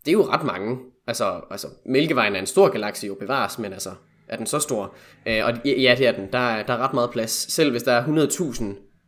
[0.05, 0.77] Det er jo ret mange.
[1.07, 3.89] Altså, altså, Mælkevejen er en stor galakse jo bevares, men altså,
[4.27, 4.95] er den så stor?
[5.27, 6.27] Øh, og ja, det er den.
[6.33, 7.31] Der er, der er ret meget plads.
[7.31, 8.63] Selv hvis der er 100.000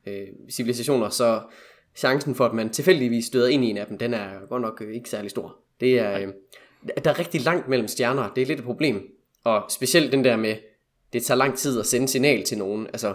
[0.08, 1.41] øh, civilisationer, så
[1.96, 4.82] chancen for, at man tilfældigvis støder ind i en af dem, den er godt nok
[4.86, 5.58] øh, ikke særlig stor.
[5.82, 6.28] Det er, øh,
[7.04, 8.34] der er rigtig langt mellem stjerner.
[8.36, 9.02] Det er lidt et problem.
[9.44, 10.56] Og specielt den der med,
[11.13, 12.88] det tager lang tid at sende signal til nogen.
[12.88, 13.13] Altså,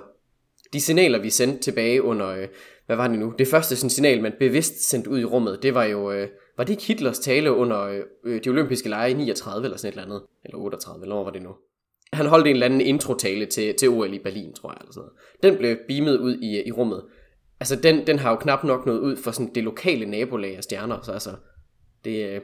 [0.73, 2.49] de signaler, vi sendte tilbage under, øh,
[2.87, 3.35] hvad var det nu?
[3.39, 6.65] Det første sådan, signal, man bevidst sendte ud i rummet, det var jo, øh, var
[6.65, 9.93] det ikke Hitlers tale under øh, øh de olympiske lege i 39 eller sådan et
[9.93, 10.23] eller andet?
[10.45, 11.55] Eller 38, eller hvor var det nu?
[12.13, 15.09] Han holdt en eller anden intro-tale til, til OL i Berlin, tror jeg, eller sådan
[15.09, 15.43] noget.
[15.43, 17.05] Den blev beamet ud i, i rummet.
[17.61, 20.65] Altså, den, den har jo knap nok noget ud for sådan det lokale nabolag af
[20.65, 21.31] stjerner, så altså,
[22.05, 22.41] det, øh,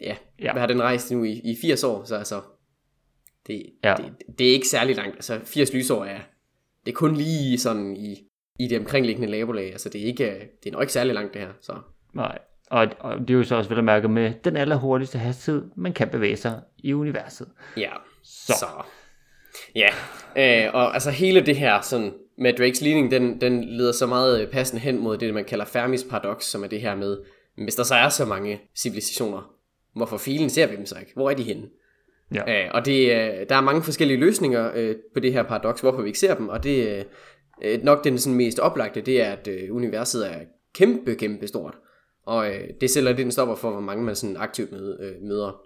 [0.00, 2.40] ja, ja, hvad har den rejst nu i, i 80 år, så altså,
[3.46, 3.94] det, ja.
[3.98, 5.14] det, det er ikke særlig langt.
[5.14, 6.18] Altså 80 lysår er,
[6.86, 8.16] det er kun lige sådan i,
[8.58, 9.72] i det omkringliggende nabolag.
[9.72, 10.24] Altså det er, ikke,
[10.64, 11.52] det er nok ikke særlig langt det her.
[11.60, 11.76] Så.
[12.14, 12.38] Nej,
[12.70, 15.92] og, og det er jo så også vel at mærke med den allerhurtigste hastighed, man
[15.92, 17.48] kan bevæge sig i universet.
[17.76, 17.90] Ja,
[18.22, 18.52] så.
[18.58, 18.66] så.
[19.74, 19.88] Ja,
[20.36, 24.50] øh, og altså hele det her sådan med Drakes ligning, den, den leder så meget
[24.50, 27.18] passende hen mod det, man kalder Fermis paradox, som er det her med,
[27.64, 29.50] hvis der så er så mange civilisationer,
[29.98, 31.12] hvorfor filen ser vi dem så ikke?
[31.14, 31.68] Hvor er de henne?
[32.34, 32.64] Ja.
[32.64, 36.02] Øh, og det, øh, der er mange forskellige løsninger øh, på det her paradoks, hvorfor
[36.02, 37.04] vi ikke ser dem, og det øh,
[37.62, 40.38] øh, nok den sådan mest oplagte, det er, at øh, universet er
[40.74, 41.74] kæmpe, kæmpe stort.
[42.26, 45.22] Og øh, det sælger det, den stopper for, hvor mange man sådan aktivt møde, øh,
[45.22, 45.60] møder.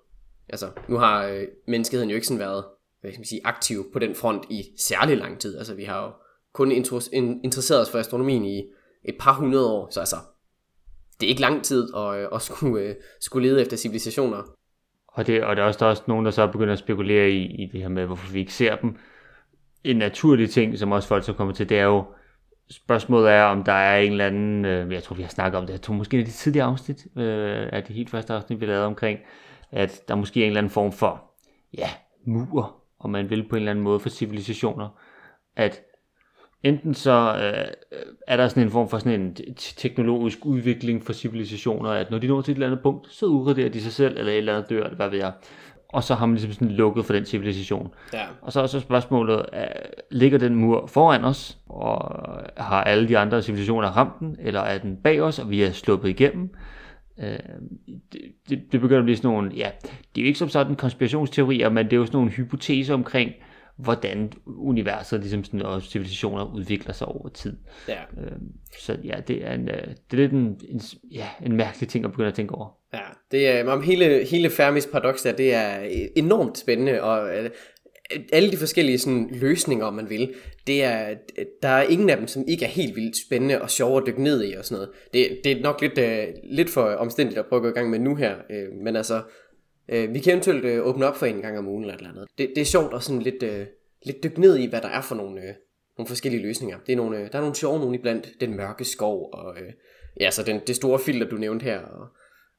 [0.48, 2.64] Altså, nu har øh, menneskeheden jo ikke sådan været
[3.02, 5.58] hvad skal man sige, aktiv på den front i særlig lang tid.
[5.58, 6.10] Altså, vi har jo
[6.52, 8.70] kun interesseret os for astronomien i
[9.04, 10.16] et par hundrede år, så altså,
[11.20, 14.42] det er ikke lang tid at, øh, at skulle, øh, skulle lede efter civilisationer.
[15.08, 17.30] Og, det, og der er også, der er også nogen, der så begynder at spekulere
[17.30, 18.96] i, i det her med, hvorfor vi ikke ser dem.
[19.84, 22.04] En naturlig ting, som også folk så kommer til, det er jo,
[22.70, 25.66] spørgsmålet er, om der er en eller anden, øh, jeg tror vi har snakket om
[25.66, 28.86] det, jeg tror måske det tidlige afsnit, øh, af det helt første afsnit, vi lavede
[28.86, 29.18] omkring,
[29.70, 31.22] at der måske er en eller anden form for,
[31.78, 31.88] ja,
[32.26, 34.88] mur, om man vil på en eller anden måde for civilisationer,
[35.56, 35.80] at
[36.62, 37.72] enten så øh,
[38.26, 39.36] er der sådan en form for sådan en
[39.76, 43.68] teknologisk udvikling for civilisationer, at når de når til et eller andet punkt, så udraderer
[43.68, 45.32] de sig selv, eller et eller andet dør, eller hvad ved jeg.
[45.88, 47.94] Og så har man ligesom sådan lukket for den civilisation.
[48.12, 48.22] Ja.
[48.42, 49.68] Og så er så spørgsmålet, er,
[50.10, 51.98] ligger den mur foran os, og
[52.56, 55.72] har alle de andre civilisationer ramt den, eller er den bag os, og vi er
[55.72, 56.54] sluppet igennem?
[57.18, 57.38] Øh,
[58.12, 60.76] det, det, det begynder at blive sådan nogle, ja, det er jo ikke som sådan
[60.76, 63.32] konspirationsteorier, men det er jo sådan nogle hypoteser omkring,
[63.82, 67.56] hvordan universet ligesom sådan, og civilisationer udvikler sig over tid.
[67.88, 68.00] Ja.
[68.20, 68.32] Øh,
[68.78, 72.04] så ja, det er, en, øh, det er lidt en, en, ja, en mærkelig ting
[72.04, 72.68] at begynde at tænke over.
[72.94, 77.50] Ja, det er, om hele, hele Fermis paradox der, det er enormt spændende, og øh,
[78.32, 80.34] alle de forskellige sådan, løsninger, om man vil,
[80.66, 81.14] det er,
[81.62, 84.22] der er ingen af dem, som ikke er helt vildt spændende og sjove at dykke
[84.22, 84.90] ned i og sådan noget.
[85.14, 87.90] Det, det er nok lidt, uh, lidt for omstændigt at prøve at gå i gang
[87.90, 89.22] med nu her, uh, men altså,
[89.88, 92.10] uh, vi kan eventuelt øh, åbne op for en gang om ugen eller et eller
[92.10, 92.28] andet.
[92.38, 93.66] Det, det er sjovt at sådan lidt, uh,
[94.06, 95.40] lidt dykke ned i, hvad der er for nogle,
[95.98, 96.78] nogle forskellige løsninger.
[96.86, 99.56] Det er nogle, der er nogle sjove nogle iblandt, den mørke skov og
[100.20, 102.08] ja, så den, det store filter, du nævnte her og,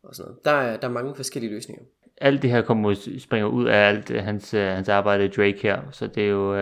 [0.04, 0.46] og sådan noget.
[0.46, 1.84] Der er, der er mange forskellige løsninger
[2.24, 6.08] alt det her kommer, springer ud af alt hans, hans arbejde i Drake her, så
[6.08, 6.58] det er jo,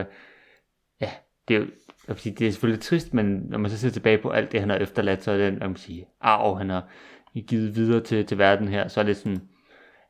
[1.02, 1.10] ja,
[1.48, 1.66] det er jo,
[2.08, 4.60] jeg sige, det er selvfølgelig trist, men når man så ser tilbage på alt det,
[4.60, 6.90] han har efterladt, så er den, jeg vil sige, arv, han har
[7.48, 9.42] givet videre til, til verden her, så er det sådan,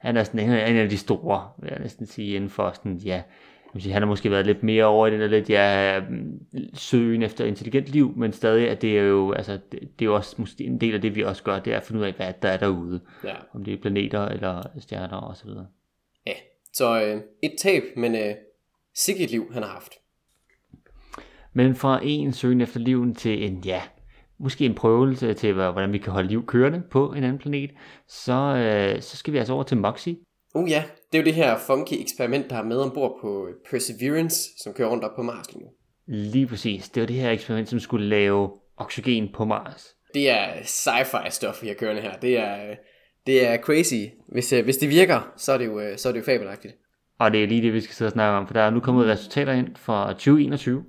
[0.02, 2.98] han er sådan en, en af de store, vil jeg næsten sige, inden for sådan,
[2.98, 3.22] ja,
[3.80, 6.02] sige, han har måske været lidt mere over i den der lidt, ja,
[6.74, 10.16] søgen efter intelligent liv, men stadig, at det er jo, altså, det, det er jo
[10.16, 12.14] også måske en del af det, vi også gør, det er at finde ud af,
[12.14, 13.02] hvad der er derude.
[13.24, 13.36] Ja.
[13.54, 15.68] Om det er planeter eller stjerner og så videre.
[16.28, 16.34] Ja,
[16.74, 18.36] så øh, et tab, men øh,
[18.96, 19.94] sikkert liv, han har haft.
[21.54, 23.82] Men fra en søgen efter liven til en, ja,
[24.42, 27.70] måske en prøvelse til, hvordan vi kan holde liv kørende på en anden planet,
[28.08, 30.16] så, øh, så skal vi altså over til Moxie,
[30.56, 34.50] Uh ja, det er jo det her funky eksperiment, der er med ombord på Perseverance,
[34.64, 35.70] som kører rundt op på Mars lige nu.
[36.08, 36.90] Lige præcis.
[36.90, 39.88] Det var det her eksperiment, som skulle lave oxygen på Mars.
[40.14, 42.18] Det er sci-fi stof, vi har kørende her.
[42.18, 42.76] Det er,
[43.28, 44.14] det er crazy.
[44.32, 46.74] Hvis, øh, hvis det virker, så er det jo, øh, så er det jo fabelagtigt.
[47.20, 48.80] Og det er lige det, vi skal sidde og snakke om, for der er nu
[48.80, 50.84] kommet resultater ind fra 2021.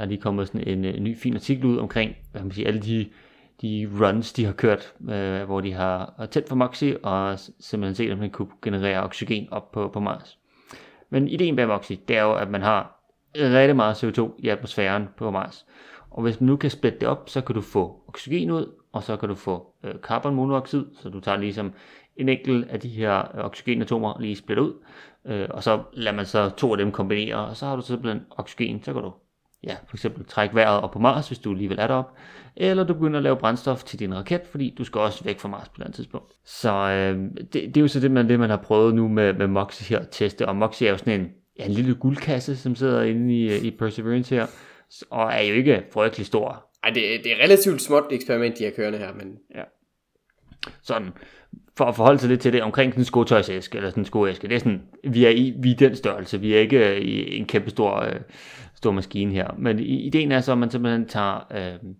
[0.00, 2.52] Der er lige kommet sådan en, øh, en ny fin artikel ud omkring, hvad man
[2.52, 3.06] siger, alle de,
[3.62, 8.10] de runs, de har kørt, øh, hvor de har tændt for Moxie, og simpelthen set,
[8.10, 10.38] at man kunne generere oxygen op på, på Mars.
[11.10, 13.00] Men ideen bag Moxie, det er jo, at man har
[13.34, 15.66] rigtig meget CO2 i atmosfæren på Mars.
[16.10, 19.02] Og hvis man nu kan splitte det op, så kan du få oxygen ud, og
[19.02, 21.72] så kan du få øh, carbonmonoxid, så du tager ligesom
[22.16, 24.74] en enkelt af de her øh, oxygenatomer lige splitter ud,
[25.24, 28.22] øh, og så lader man så to af dem kombinere, og så har du simpelthen
[28.30, 29.12] oxygen, så kan du
[29.64, 32.16] ja, for eksempel trække vejret op på Mars, hvis du alligevel er derop,
[32.56, 35.48] eller du begynder at lave brændstof til din raket, fordi du skal også væk fra
[35.48, 36.32] Mars på et tidspunkt.
[36.44, 39.32] Så øh, det, det, er jo så det man, det, man har prøvet nu med,
[39.32, 42.56] med Moxie her at teste, og Moxie er jo sådan en, ja, en lille guldkasse,
[42.56, 44.46] som sidder inde i, i Perseverance her,
[45.10, 46.66] og er jo ikke frygtelig stor.
[46.84, 49.36] Ej, det, det er relativt småt eksperiment, de har kørende her, men...
[49.54, 49.62] Ja.
[50.82, 51.12] Sådan,
[51.76, 54.48] for at forholde sig lidt til det, omkring sådan en skotøjsæske, eller sådan en skoæske,
[54.48, 57.46] det er sådan, vi er i, vi er den størrelse, vi er ikke i en
[57.46, 58.20] kæmpe stor, øh,
[58.80, 59.54] stor maskine her.
[59.58, 61.90] Men ideen er så, at man simpelthen tager øh,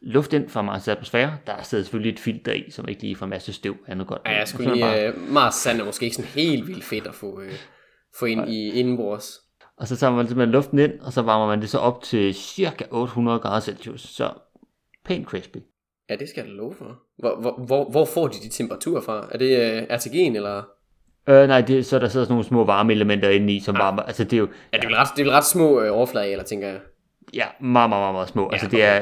[0.00, 1.38] luft ind fra Mars atmosfære.
[1.46, 3.76] Der er selvfølgelig et filter i, som ikke lige får masse støv.
[3.86, 4.22] Andet godt.
[4.26, 5.12] Ja, jeg skulle lige, bare...
[5.14, 7.44] uh, Mars sand er måske ikke sådan helt vildt fedt at få, uh,
[8.18, 8.46] få ind ja.
[8.46, 9.40] i indenbords.
[9.76, 12.34] Og så tager man simpelthen luften ind, og så varmer man det så op til
[12.34, 14.00] cirka 800 grader Celsius.
[14.00, 14.30] Så
[15.04, 15.58] pænt crispy.
[16.10, 16.98] Ja, det skal jeg love for.
[17.18, 19.28] Hvor, hvor, hvor, hvor får de de temperaturer fra?
[19.32, 20.62] Er det uh, RTG'en, eller?
[21.28, 23.82] Øh, nej, det, så der sidder sådan nogle små varmeelementer inde i, som ja.
[23.82, 24.02] varmer.
[24.02, 24.48] Altså, det er jo...
[24.72, 26.80] Ja, det er vel ret, det er vel ret små øh, overflader, tænker jeg.
[27.34, 28.42] Ja, meget, meget, meget, meget små.
[28.42, 29.00] Ja, altså, det er,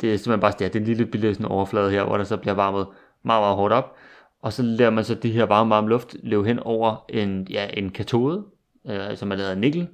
[0.00, 2.16] det er simpelthen bare det, er, det er en lille billede sådan overflade her, hvor
[2.16, 2.86] der så bliver varmet
[3.22, 3.96] meget, meget hårdt op.
[4.42, 7.68] Og så lader man så det her varme, varme luft løbe hen over en, ja,
[7.72, 8.44] en katode,
[8.86, 9.88] øh, som er lavet af nikkel.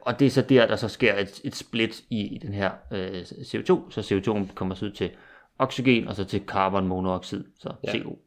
[0.00, 2.70] Og det er så der, der så sker et, et split i, i den her
[2.92, 5.10] øh, CO2, så CO2 kommer så ud til
[5.58, 7.92] oxygen, og så til carbonmonoxid, så ja.
[7.92, 8.18] CO.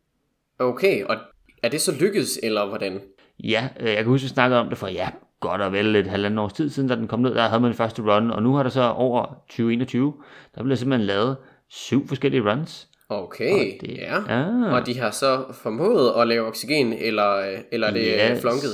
[0.59, 1.17] Okay, og
[1.63, 3.01] er det så lykkedes, eller hvordan?
[3.43, 5.95] Ja, øh, jeg kan huske, at vi snakkede om det for ja, godt og vel
[5.95, 7.35] et halvandet års tid siden, da den kom ned.
[7.35, 10.13] Der havde man den første run, og nu har der så over 2021,
[10.55, 11.37] der blev simpelthen lavet
[11.69, 12.87] syv forskellige runs.
[13.09, 14.17] Okay, det, ja.
[14.29, 14.73] Ah.
[14.73, 18.41] Og de har så formået at lave oxygen, eller, eller er det yes.
[18.41, 18.69] flunket?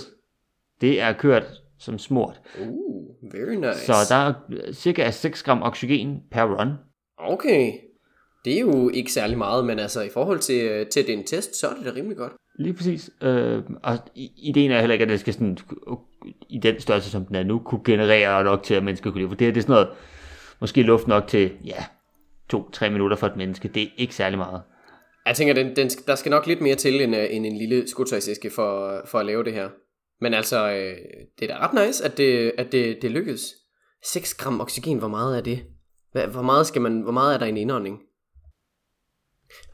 [0.82, 1.46] Det er kørt
[1.80, 2.42] som smurt.
[2.60, 3.86] Uh, very nice.
[3.86, 4.34] Så der er
[4.74, 6.74] cirka 6 gram oxygen per run.
[7.18, 7.74] Okay,
[8.46, 11.68] det er jo ikke særlig meget, men altså i forhold til, til den test, så
[11.68, 12.34] er det da rimelig godt.
[12.60, 13.10] Lige præcis.
[13.22, 15.58] Øh, og ideen er heller ikke, at det skal sådan,
[16.50, 19.30] i den størrelse, som den er nu, kunne generere nok til, at mennesker kunne leve.
[19.30, 19.88] For det, det er sådan noget,
[20.62, 21.86] måske luft nok til, ja,
[22.50, 23.68] to-tre minutter for et menneske.
[23.68, 24.62] Det er ikke særlig meget.
[25.26, 27.88] Jeg tænker, den, den, der skal nok lidt mere til, end, øh, end en lille
[27.88, 29.70] skotøjsæske for, for at lave det her.
[30.22, 30.96] Men altså, øh,
[31.40, 33.54] det er da ret nice, at det, at det, det lykkedes.
[34.06, 35.64] 6 gram oxygen, hvor meget er det?
[36.32, 38.00] Hvor meget, skal man, hvor meget er der i en indånding?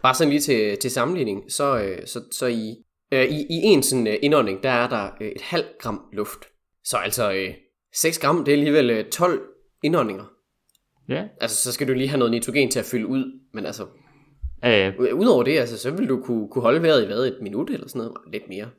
[0.04, 2.76] Bare sådan lige til, til sammenligning, så, øh, så, så i,
[3.12, 6.40] øh, i, i en sådan øh, indånding, der er der øh, et halvt gram luft.
[6.84, 7.54] Så altså øh,
[7.96, 9.42] 6 gram, det er alligevel øh, 12
[9.84, 10.24] indåndinger.
[11.10, 11.24] Ja.
[11.42, 13.86] Altså, så skal du lige have noget nitrogen til at fylde ud, men altså,
[14.64, 14.92] ja.
[15.14, 17.88] udover det, altså, så vil du kunne, kunne holde vejret i hvad, et minut eller
[17.88, 18.70] sådan noget, lidt mere.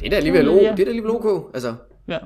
[0.00, 0.60] Det er da alligevel, ja, ja.
[0.60, 1.74] det er da alligevel ok, altså.
[2.08, 2.18] Ja.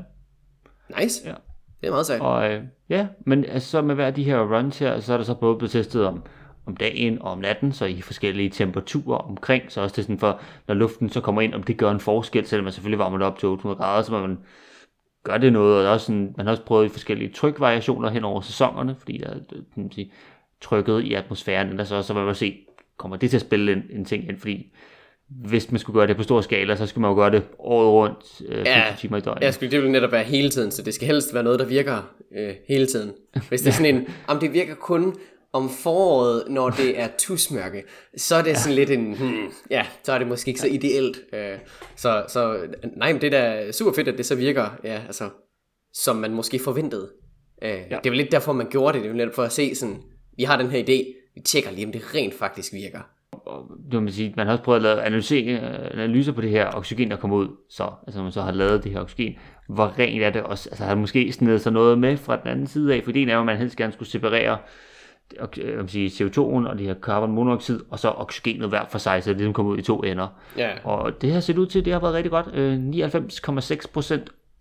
[1.00, 1.28] Nice.
[1.28, 1.35] Ja.
[1.80, 2.20] Det er meget sejt.
[2.20, 5.24] Og øh, ja, men altså, så med hver de her runs her, så er der
[5.24, 6.22] så både blevet testet om,
[6.66, 10.40] om dagen og om natten, så i forskellige temperaturer omkring, så også det sådan for,
[10.68, 13.26] når luften så kommer ind, om det gør en forskel, selvom man selvfølgelig varmer det
[13.26, 14.38] op til 800 grader, så man
[15.24, 18.24] gør det noget, og der er også sådan, man har også prøvet forskellige trykvariationer hen
[18.24, 19.38] over sæsonerne, fordi der er
[19.74, 20.12] kan sige,
[20.61, 22.59] trykket i atmosfæren, der så, så man må se,
[22.96, 24.72] kommer det til at spille en, en ting ind, fordi
[25.29, 27.88] hvis man skulle gøre det på stor skala, så skulle man jo gøre det året
[27.88, 29.42] rundt, øh, ja, timer i døgnet.
[29.42, 31.66] Ja, skulle, det vil netop være hele tiden, så det skal helst være noget, der
[31.66, 33.12] virker øh, hele tiden.
[33.48, 35.14] Hvis det er sådan en, om det virker kun
[35.57, 37.83] om foråret, når det er tusmørke,
[38.16, 38.55] så er det ja.
[38.55, 41.16] sådan lidt en, hmm, ja, så er det måske ikke så ideelt.
[41.33, 41.38] Uh,
[41.97, 42.59] så, så
[42.97, 45.31] nej, men det er da super fedt, at det så virker, ja, altså,
[45.92, 47.11] som man måske forventede.
[47.62, 47.75] Uh, ja.
[47.75, 50.03] Det er vel lidt derfor, man gjorde det, det vel lidt for at se sådan,
[50.37, 53.01] vi har den her idé, vi tjekker lige, om det rent faktisk virker.
[53.92, 55.61] Det man sige, man har også prøvet at lave analyse,
[55.92, 58.92] analyser på det her oxygen, der kommer ud, så, altså man så har lavet det
[58.92, 59.35] her oxygen,
[59.69, 62.49] hvor rent er det også, altså har man måske snedet sig noget med fra den
[62.49, 64.59] anden side af, for ideen er jo, at man helst gerne skulle separere
[65.56, 69.30] jeg vil sige, CO2'en og det her carbonmonoxid, og så oxygenet hver for sig, så
[69.30, 70.28] det ligesom kommer ud i to ender.
[70.56, 70.70] Ja.
[70.84, 72.46] Og det har set ud til, det har været rigtig godt.
[72.46, 74.20] 99,6% øh,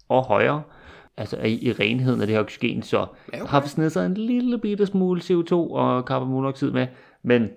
[0.10, 0.62] og højere
[1.18, 2.98] altså i, i renheden af det her oxygen, så
[3.34, 3.50] ja, okay.
[3.50, 6.88] har vi snedet sig en lille bitte smule CO2 og carbonmonoxid med,
[7.24, 7.50] men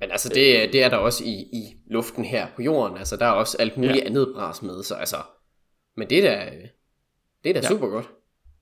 [0.00, 2.98] men altså, det, det er der også i, i luften her på jorden.
[2.98, 4.04] Altså, der er også alt muligt ja.
[4.04, 5.16] andet bras med, så altså...
[5.96, 6.50] Men det er da,
[7.44, 7.68] det er da ja.
[7.68, 8.10] super godt.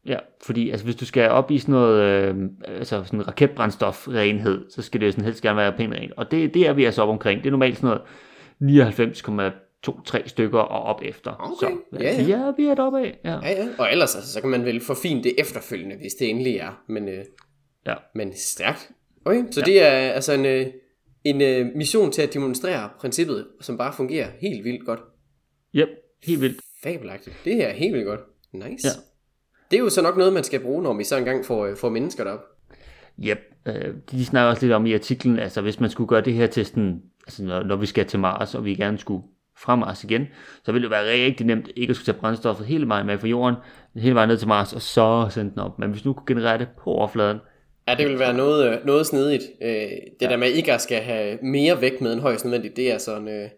[0.08, 4.70] Ja, fordi altså, hvis du skal op i sådan noget, øh, altså sådan en raketbrændstofrenhed,
[4.70, 6.12] så skal det jo sådan helst gerne være pænt rent.
[6.16, 7.40] Og det, det er vi altså op omkring.
[7.40, 7.98] Det er normalt sådan
[8.60, 8.88] noget
[9.86, 11.32] 99,23 stykker og op efter.
[11.38, 11.74] Okay.
[11.92, 12.22] Så ja, ja.
[12.22, 13.18] ja, vi er deroppe af.
[13.24, 13.38] Ja.
[13.42, 13.68] ja, ja.
[13.78, 16.82] Og ellers altså, så kan man vel forfine det efterfølgende, hvis det endelig er.
[16.88, 17.24] Men, øh,
[17.86, 17.94] ja.
[18.14, 18.90] men stærkt.
[19.24, 19.64] Okay, så ja.
[19.64, 20.66] det er altså en, øh,
[21.24, 25.00] en øh, mission til at demonstrere princippet, som bare fungerer helt vildt godt.
[25.74, 25.88] Yep,
[26.24, 26.60] helt vildt.
[26.82, 27.36] Fabelagtigt.
[27.44, 28.20] Det her er helt vildt godt.
[28.52, 28.88] Nice.
[28.88, 29.07] Ja.
[29.70, 31.76] Det er jo så nok noget, man skal bruge, når vi så engang får, øh,
[31.76, 32.40] får mennesker derop.
[33.24, 36.32] Yep, øh, de snakker også lidt om i artiklen, altså hvis man skulle gøre det
[36.34, 39.22] her til sådan, altså når, når vi skal til Mars, og vi gerne skulle
[39.58, 40.26] fra Mars igen,
[40.64, 43.26] så ville det være rigtig nemt ikke at skulle tage brændstoffet hele vejen med fra
[43.28, 43.54] jorden,
[43.96, 45.78] hele vejen ned til Mars, og så sende den op.
[45.78, 47.38] Men hvis du kunne generere det på overfladen,
[47.88, 49.42] Ja, det vil være noget, øh, noget snedigt.
[49.62, 50.28] Øh, det ja.
[50.28, 53.28] der med ikke at skal have mere vægt med end højst nødvendigt, det er sådan,
[53.28, 53.48] øh, det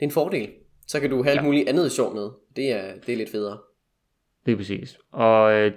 [0.00, 0.48] er en fordel.
[0.86, 1.44] Så kan du have alt Ja.
[1.44, 2.28] muligt andet sjov med.
[2.56, 3.58] Det er, det er lidt federe.
[4.46, 4.98] Det er præcis.
[5.12, 5.72] Og øh,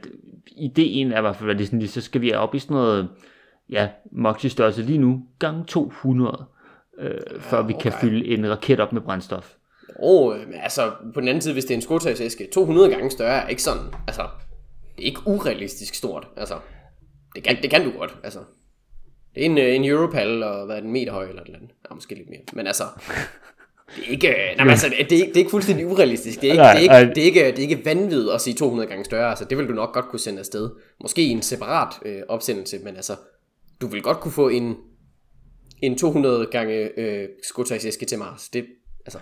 [0.48, 3.10] ideen er i hvert fald, at det sådan, så skal vi op i sådan noget,
[3.70, 6.46] ja, Moxie størrelse lige nu, gange 200,
[7.00, 8.02] øh, før vi kan okay.
[8.02, 9.54] fylde en raket op med brændstof.
[10.00, 13.12] Og øh, men altså, på den anden side, hvis det er en skotøjsæske, 200 gange
[13.12, 14.22] større er ikke sådan, altså,
[14.96, 16.60] det er ikke urealistisk stort, altså.
[17.36, 18.40] Det kan, det kan du godt, altså.
[19.36, 21.60] Det er en, øh, en Europal, og hvad er den, meter høj eller et eller
[21.60, 21.72] andet.
[21.90, 22.40] Ja, måske lidt mere.
[22.54, 22.84] Men altså,
[23.96, 26.42] det er ikke, nej, men altså, det er, det er ikke fuldstændig urealistisk.
[26.42, 28.42] Det er ikke, Nej, det er ikke, det er ikke, det er ikke vanvittigt at
[28.42, 29.30] sige 200 gange større.
[29.30, 30.70] Altså, det vil du nok godt kunne sende afsted.
[31.02, 33.14] Måske i en separat øh, opsendelse, men altså,
[33.82, 34.76] du vil godt kunne få en,
[35.82, 38.50] en 200 gange øh, skotøjsæske til Mars.
[38.50, 38.66] Det,
[39.06, 39.20] altså,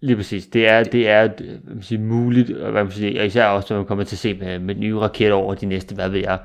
[0.00, 0.46] Lige præcis.
[0.46, 1.30] Det er, det er øh,
[1.64, 4.14] hvad man siger, muligt, og hvad man siger, og især også, når man kommer til
[4.14, 6.38] at se med, med nye raketter over de næste, hvad ved jeg,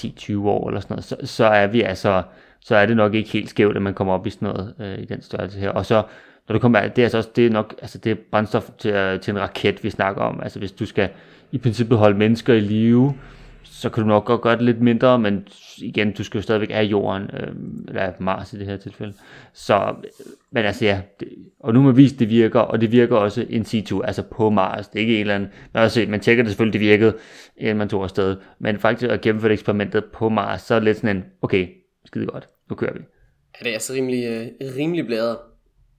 [0.00, 2.22] 10-20 år eller sådan noget, så, så er vi altså,
[2.60, 4.98] så er det nok ikke helt skævt, at man kommer op i sådan noget, øh,
[4.98, 5.70] i den størrelse her.
[5.70, 6.02] Og så,
[6.48, 8.90] når det kommer, det er altså også, det er nok, altså det er brændstof til,
[8.90, 10.40] øh, til en raket, vi snakker om.
[10.42, 11.08] Altså hvis du skal
[11.52, 13.14] i princippet holde mennesker i live,
[13.62, 16.70] så kan du nok godt gøre det lidt mindre, men igen, du skal jo stadigvæk
[16.72, 17.48] af jorden, øh,
[17.88, 19.12] eller Mars i det her tilfælde.
[19.52, 20.10] Så, øh,
[20.50, 21.28] men altså ja, det,
[21.60, 24.50] og nu har man vist, det virker, og det virker også in situ, altså på
[24.50, 24.88] Mars.
[24.88, 27.14] Det er ikke en eller anden, man, også, man tjekker det selvfølgelig, det virkede,
[27.56, 28.36] inden man tog afsted.
[28.58, 31.68] Men faktisk at gennemføre eksperimentet på Mars, så er det lidt sådan en, okay,
[32.04, 32.98] skide godt, nu kører vi.
[32.98, 35.36] Ja, det er altså rimelig, øh, rimelig bladret.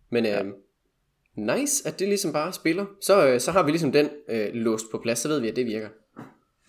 [0.09, 0.45] Men øh,
[1.35, 2.85] nice, at det ligesom bare spiller.
[3.01, 5.55] Så, øh, så har vi ligesom den øh, låst på plads, så ved vi, at
[5.55, 5.89] det virker.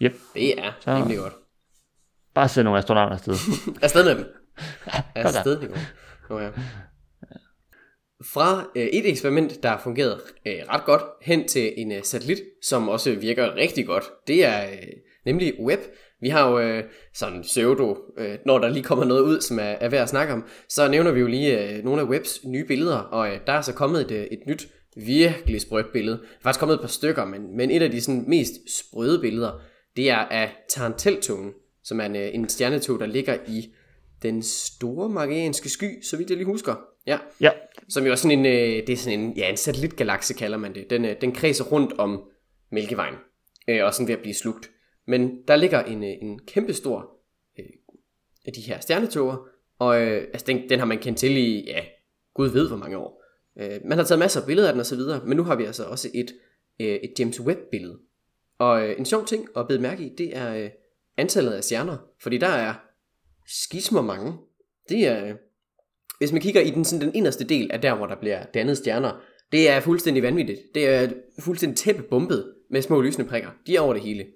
[0.02, 1.32] Yep, Det er Så- rimelig godt.
[2.34, 3.34] bare send nogle astronauter afsted.
[3.82, 4.24] Afsted med dem.
[5.14, 5.78] Afsted, det går.
[6.34, 6.50] Nå, ja.
[8.24, 12.38] Fra øh, et eksperiment, der har fungeret øh, ret godt, hen til en øh, satellit,
[12.62, 14.04] som også virker rigtig godt.
[14.26, 14.78] Det er øh,
[15.26, 15.78] nemlig Web.
[16.20, 19.62] Vi har jo øh, sådan pseudo, øh, når der lige kommer noget ud, som er,
[19.62, 22.64] er værd at snakke om, så nævner vi jo lige øh, nogle af Webs nye
[22.64, 26.16] billeder, og øh, der er så kommet et, øh, et nyt, virkelig sprødt billede.
[26.16, 29.20] Der er faktisk kommet et par stykker, men, men et af de sådan, mest sprøde
[29.20, 29.60] billeder,
[29.96, 31.52] det er af Taranteltogen,
[31.84, 33.74] som er en, øh, en stjernetog, der ligger i
[34.22, 36.74] den store Marianske sky, så vidt jeg lige husker.
[37.06, 37.50] Ja, ja,
[37.88, 40.74] som jo er sådan en, øh, det er sådan en, ja, en satellitgalakse kalder man
[40.74, 40.90] det.
[40.90, 42.22] Den, øh, den kredser rundt om
[42.72, 43.14] Mælkevejen,
[43.68, 44.70] øh, og sådan ved at blive slugt.
[45.10, 47.16] Men der ligger en, øh, en kæmpe stor
[47.58, 47.66] øh,
[48.46, 49.36] af de her stjernetåger,
[49.78, 51.80] og øh, altså den, den har man kendt til i, ja,
[52.34, 53.24] gud ved hvor mange år.
[53.60, 55.56] Øh, man har taget masser af billeder af den og så videre, men nu har
[55.56, 56.34] vi altså også et,
[56.80, 57.98] øh, et James Webb billede.
[58.58, 60.70] Og øh, en sjov ting at bede mærke i, det er øh,
[61.16, 62.74] antallet af stjerner, fordi der er
[63.48, 64.32] skismer mange.
[64.88, 65.34] Det er, øh,
[66.18, 68.78] hvis man kigger i den, sådan den inderste del af der, hvor der bliver dannet
[68.78, 69.20] stjerner,
[69.52, 70.60] det er fuldstændig vanvittigt.
[70.74, 73.50] Det er fuldstændig tæppebumpet med små lysende prikker.
[73.66, 74.26] De er over det hele.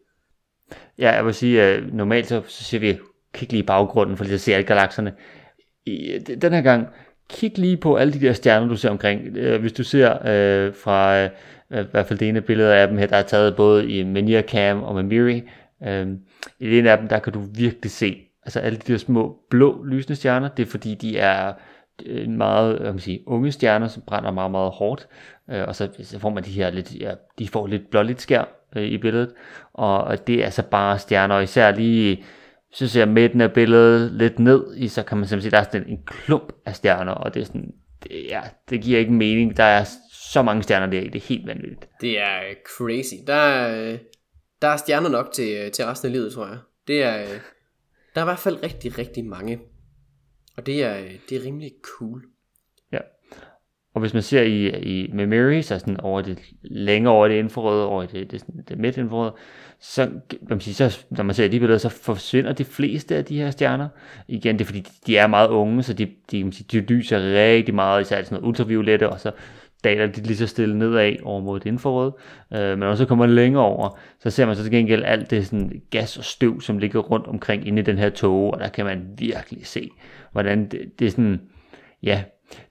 [0.99, 2.99] Ja, jeg vil sige, at normalt så, så siger vi,
[3.35, 5.13] kig lige i baggrunden, for lige at se alle galakserne.
[5.87, 6.89] I, den her gang,
[7.29, 9.37] kig lige på alle de der stjerner, du ser omkring.
[9.37, 11.31] Øh, hvis du ser øh, fra, øh,
[11.71, 14.43] i hvert fald det ene billede af dem her, der er taget både i Mania
[14.43, 15.43] Cam og med Miri.
[15.87, 16.09] Øh,
[16.61, 19.37] I det ene af dem, der kan du virkelig se, altså alle de der små
[19.51, 21.53] blå lysende stjerner, det er fordi, de er
[22.07, 25.09] en meget jeg kan man sige, unge stjerner, som brænder meget, meget hårdt.
[25.51, 28.45] Øh, og så, så får man de her lidt, ja, de får lidt blåligt skær
[28.77, 29.35] øh, i billedet.
[29.73, 32.25] Og, og det er altså bare stjerner, og især lige,
[32.73, 35.61] så ser jeg midten af billedet lidt ned i, så kan man simpelthen se, der
[35.61, 38.41] er sådan en, en klump af stjerner, og det er sådan, det, ja,
[38.71, 39.57] det giver ikke mening.
[39.57, 41.89] Der er så mange stjerner der i, det er helt vanvittigt.
[42.01, 42.41] Det er
[42.77, 43.15] crazy.
[43.27, 43.97] Der er,
[44.63, 46.59] der er stjerner nok til, øh, til resten af livet, tror jeg.
[46.89, 47.41] Det er, øh,
[48.15, 49.61] der er i hvert fald rigtig, rigtig mange.
[50.57, 50.97] Og det er,
[51.29, 52.23] det er rimelig cool.
[53.95, 57.35] Og hvis man ser i, i med Mary, så sådan over det længere over det
[57.35, 59.33] infrarøde, over det, det, det, midt infrarøde,
[59.81, 60.11] så,
[60.49, 63.51] man sige, så, når man ser de billeder, så forsvinder de fleste af de her
[63.51, 63.89] stjerner.
[64.29, 66.87] Igen, det er fordi, de er meget unge, så de, de, kan man sige, de
[66.87, 69.31] lyser rigtig meget, især sådan noget ultraviolette, og så
[69.85, 72.13] daler de lige så stille nedad over mod det infrarøde.
[72.55, 75.31] Øh, men når man så kommer længere over, så ser man så til gengæld alt
[75.31, 78.61] det sådan gas og støv, som ligger rundt omkring inde i den her tåge, og
[78.61, 79.91] der kan man virkelig se,
[80.33, 81.41] hvordan det, det er sådan,
[82.03, 82.23] ja,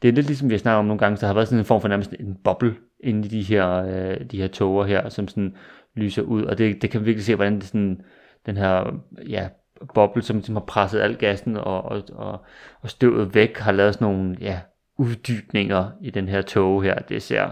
[0.02, 1.60] det er lidt ligesom vi har snakket om nogle gange, så der har været sådan
[1.60, 5.10] en form for nærmest en boble inde i de her, øh, de her tåger her,
[5.10, 5.56] som sådan
[5.96, 8.02] lyser ud, og det, det kan vi virkelig se, hvordan det sådan,
[8.46, 9.48] den her, ja,
[9.94, 12.46] boble, som som har presset al gassen og, og, og,
[12.82, 14.60] og støvet væk, har lavet sådan nogle ja,
[14.98, 17.00] uddybninger i den her tåge her.
[17.00, 17.50] Det ser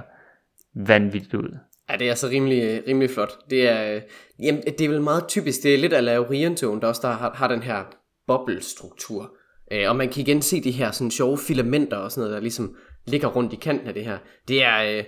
[0.74, 1.58] vanvittigt ud.
[1.90, 3.32] Ja, det er altså rimelig, rimelig flot.
[3.50, 4.02] Det er, øh,
[4.40, 5.64] jamen, det er vel meget typisk.
[5.64, 7.84] Det er lidt af Orientogen, der også der har, har den her
[8.28, 9.32] bobbelstruktur.
[9.72, 12.42] Øh, og man kan igen se de her sådan sjove filamenter og sådan noget, der
[12.42, 14.18] ligesom ligger rundt i kanten af det her.
[14.48, 15.04] Det er, øh,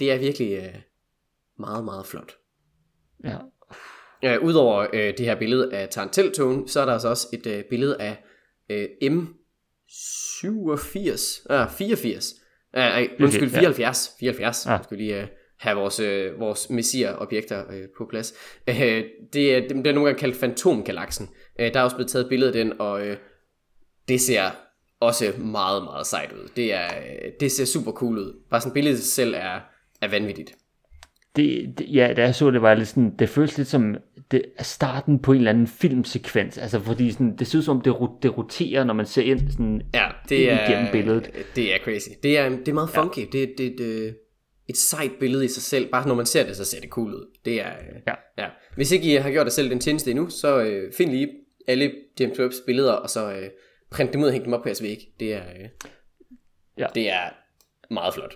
[0.00, 0.74] det er virkelig øh,
[1.58, 2.36] meget, meget flot.
[3.24, 3.38] Ja.
[4.24, 7.64] Øh, Udover øh, det her billede af Taranteltogen, så er der altså også et øh,
[7.70, 8.24] billede af
[8.70, 12.34] øh, M87, ah, 84,
[12.72, 14.78] ah, ej, undskyld, 74, 74, ja.
[14.82, 15.26] skal lige øh,
[15.58, 18.34] have vores, øh, vores messier-objekter øh, på plads.
[18.68, 21.28] Øh, det, er, det er nogle gange kaldt Fantomgalaksen.
[21.60, 23.16] Øh, der er også blevet taget et billede af den, og øh,
[24.08, 24.50] det ser
[25.00, 26.48] også meget, meget sejt ud.
[26.56, 26.88] Det, er,
[27.40, 28.42] det ser super cool ud.
[28.50, 29.60] Bare sådan billedet selv er,
[30.02, 30.54] er vanvittigt.
[31.36, 33.96] Det, det, ja, da jeg så det, var lidt sådan, det føles lidt som
[34.30, 37.80] det er starten på en eller anden filmsekvens, altså fordi sådan, det ser ud som,
[37.80, 41.30] det, det roterer, når man ser ind sådan ja, det er, igennem billedet.
[41.56, 42.08] Det er crazy.
[42.22, 43.18] Det er, det er meget funky.
[43.18, 43.24] Ja.
[43.32, 44.16] Det, det, det,
[44.68, 45.90] et sejt billede i sig selv.
[45.90, 47.26] Bare når man ser det, så ser det cool ud.
[47.44, 47.72] Det er,
[48.06, 48.14] ja.
[48.38, 48.48] ja.
[48.76, 51.28] Hvis ikke I har gjort det selv den tjeneste endnu, så øh, find lige
[51.68, 53.48] alle James Webbs billeder, og så øh,
[53.90, 54.98] print dem ud og hæng dem op på jeres væg.
[55.20, 55.68] Det er, øh,
[56.78, 56.86] ja.
[56.94, 57.30] det er
[57.90, 58.34] meget flot.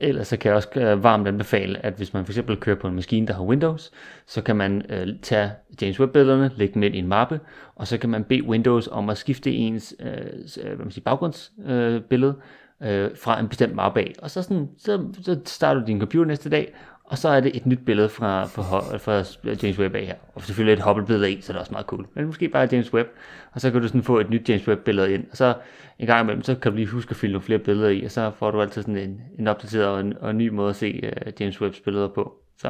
[0.00, 2.88] Ellers så kan jeg også øh, varmt anbefale, at hvis man for eksempel kører på
[2.88, 3.92] en maskine, der har Windows,
[4.26, 5.52] så kan man øh, tage
[5.82, 7.40] James Webb-billederne, lægge dem ind i en mappe,
[7.74, 12.34] og så kan man bede Windows om at skifte ens øh, hvad man siger, baggrundsbillede
[12.82, 14.12] øh, øh, fra en bestemt mappe af.
[14.22, 16.74] Og så, sådan, så, så starter du din computer næste dag,
[17.04, 19.24] og så er det et nyt billede fra, fra, fra
[19.62, 20.14] James Webb af her.
[20.34, 22.06] Og selvfølgelig et Hubble-billede af, så det er også meget cool.
[22.14, 23.08] Men måske bare James Webb,
[23.52, 25.24] og så kan du sådan få et nyt James Webb-billede ind.
[25.30, 25.54] Og så
[25.98, 28.10] en gang imellem, så kan du lige huske at fylde nogle flere billeder i, og
[28.10, 30.76] så får du altid sådan en, en opdateret og en, og en ny måde at
[30.76, 32.32] se uh, James Webbs billeder på.
[32.58, 32.68] Så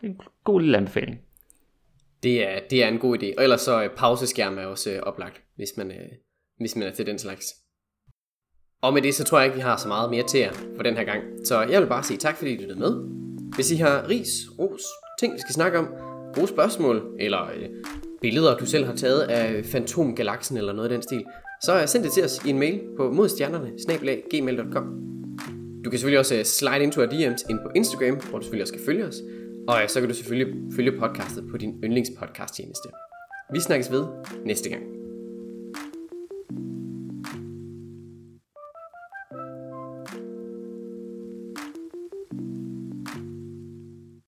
[0.00, 1.20] det er en god lille anbefaling.
[2.22, 3.34] Det er, det er en god idé.
[3.38, 6.16] Og ellers så uh, pauseskærm er også uh, oplagt, hvis man, uh,
[6.58, 7.44] hvis man er til den slags.
[8.82, 10.82] Og med det, så tror jeg ikke, vi har så meget mere til jer for
[10.82, 11.22] den her gang.
[11.44, 13.25] Så jeg vil bare sige tak, fordi I lyttede med.
[13.54, 14.28] Hvis I har ris,
[14.58, 14.82] ros,
[15.20, 15.88] ting vi skal snakke om,
[16.34, 17.68] gode spørgsmål, eller øh,
[18.20, 21.24] billeder du selv har taget af Fantomgalaksen eller noget af den stil,
[21.62, 23.70] så øh, send det til os i en mail på modstjernerne,
[24.30, 24.84] gmail.com.
[25.84, 28.62] Du kan selvfølgelig også øh, slide into our DM's ind på Instagram, hvor du selvfølgelig
[28.62, 29.16] også skal følge os.
[29.68, 32.88] Og øh, så kan du selvfølgelig følge podcastet på din yndlingspodcast tjeneste.
[33.52, 34.04] Vi snakkes ved
[34.44, 34.95] næste gang.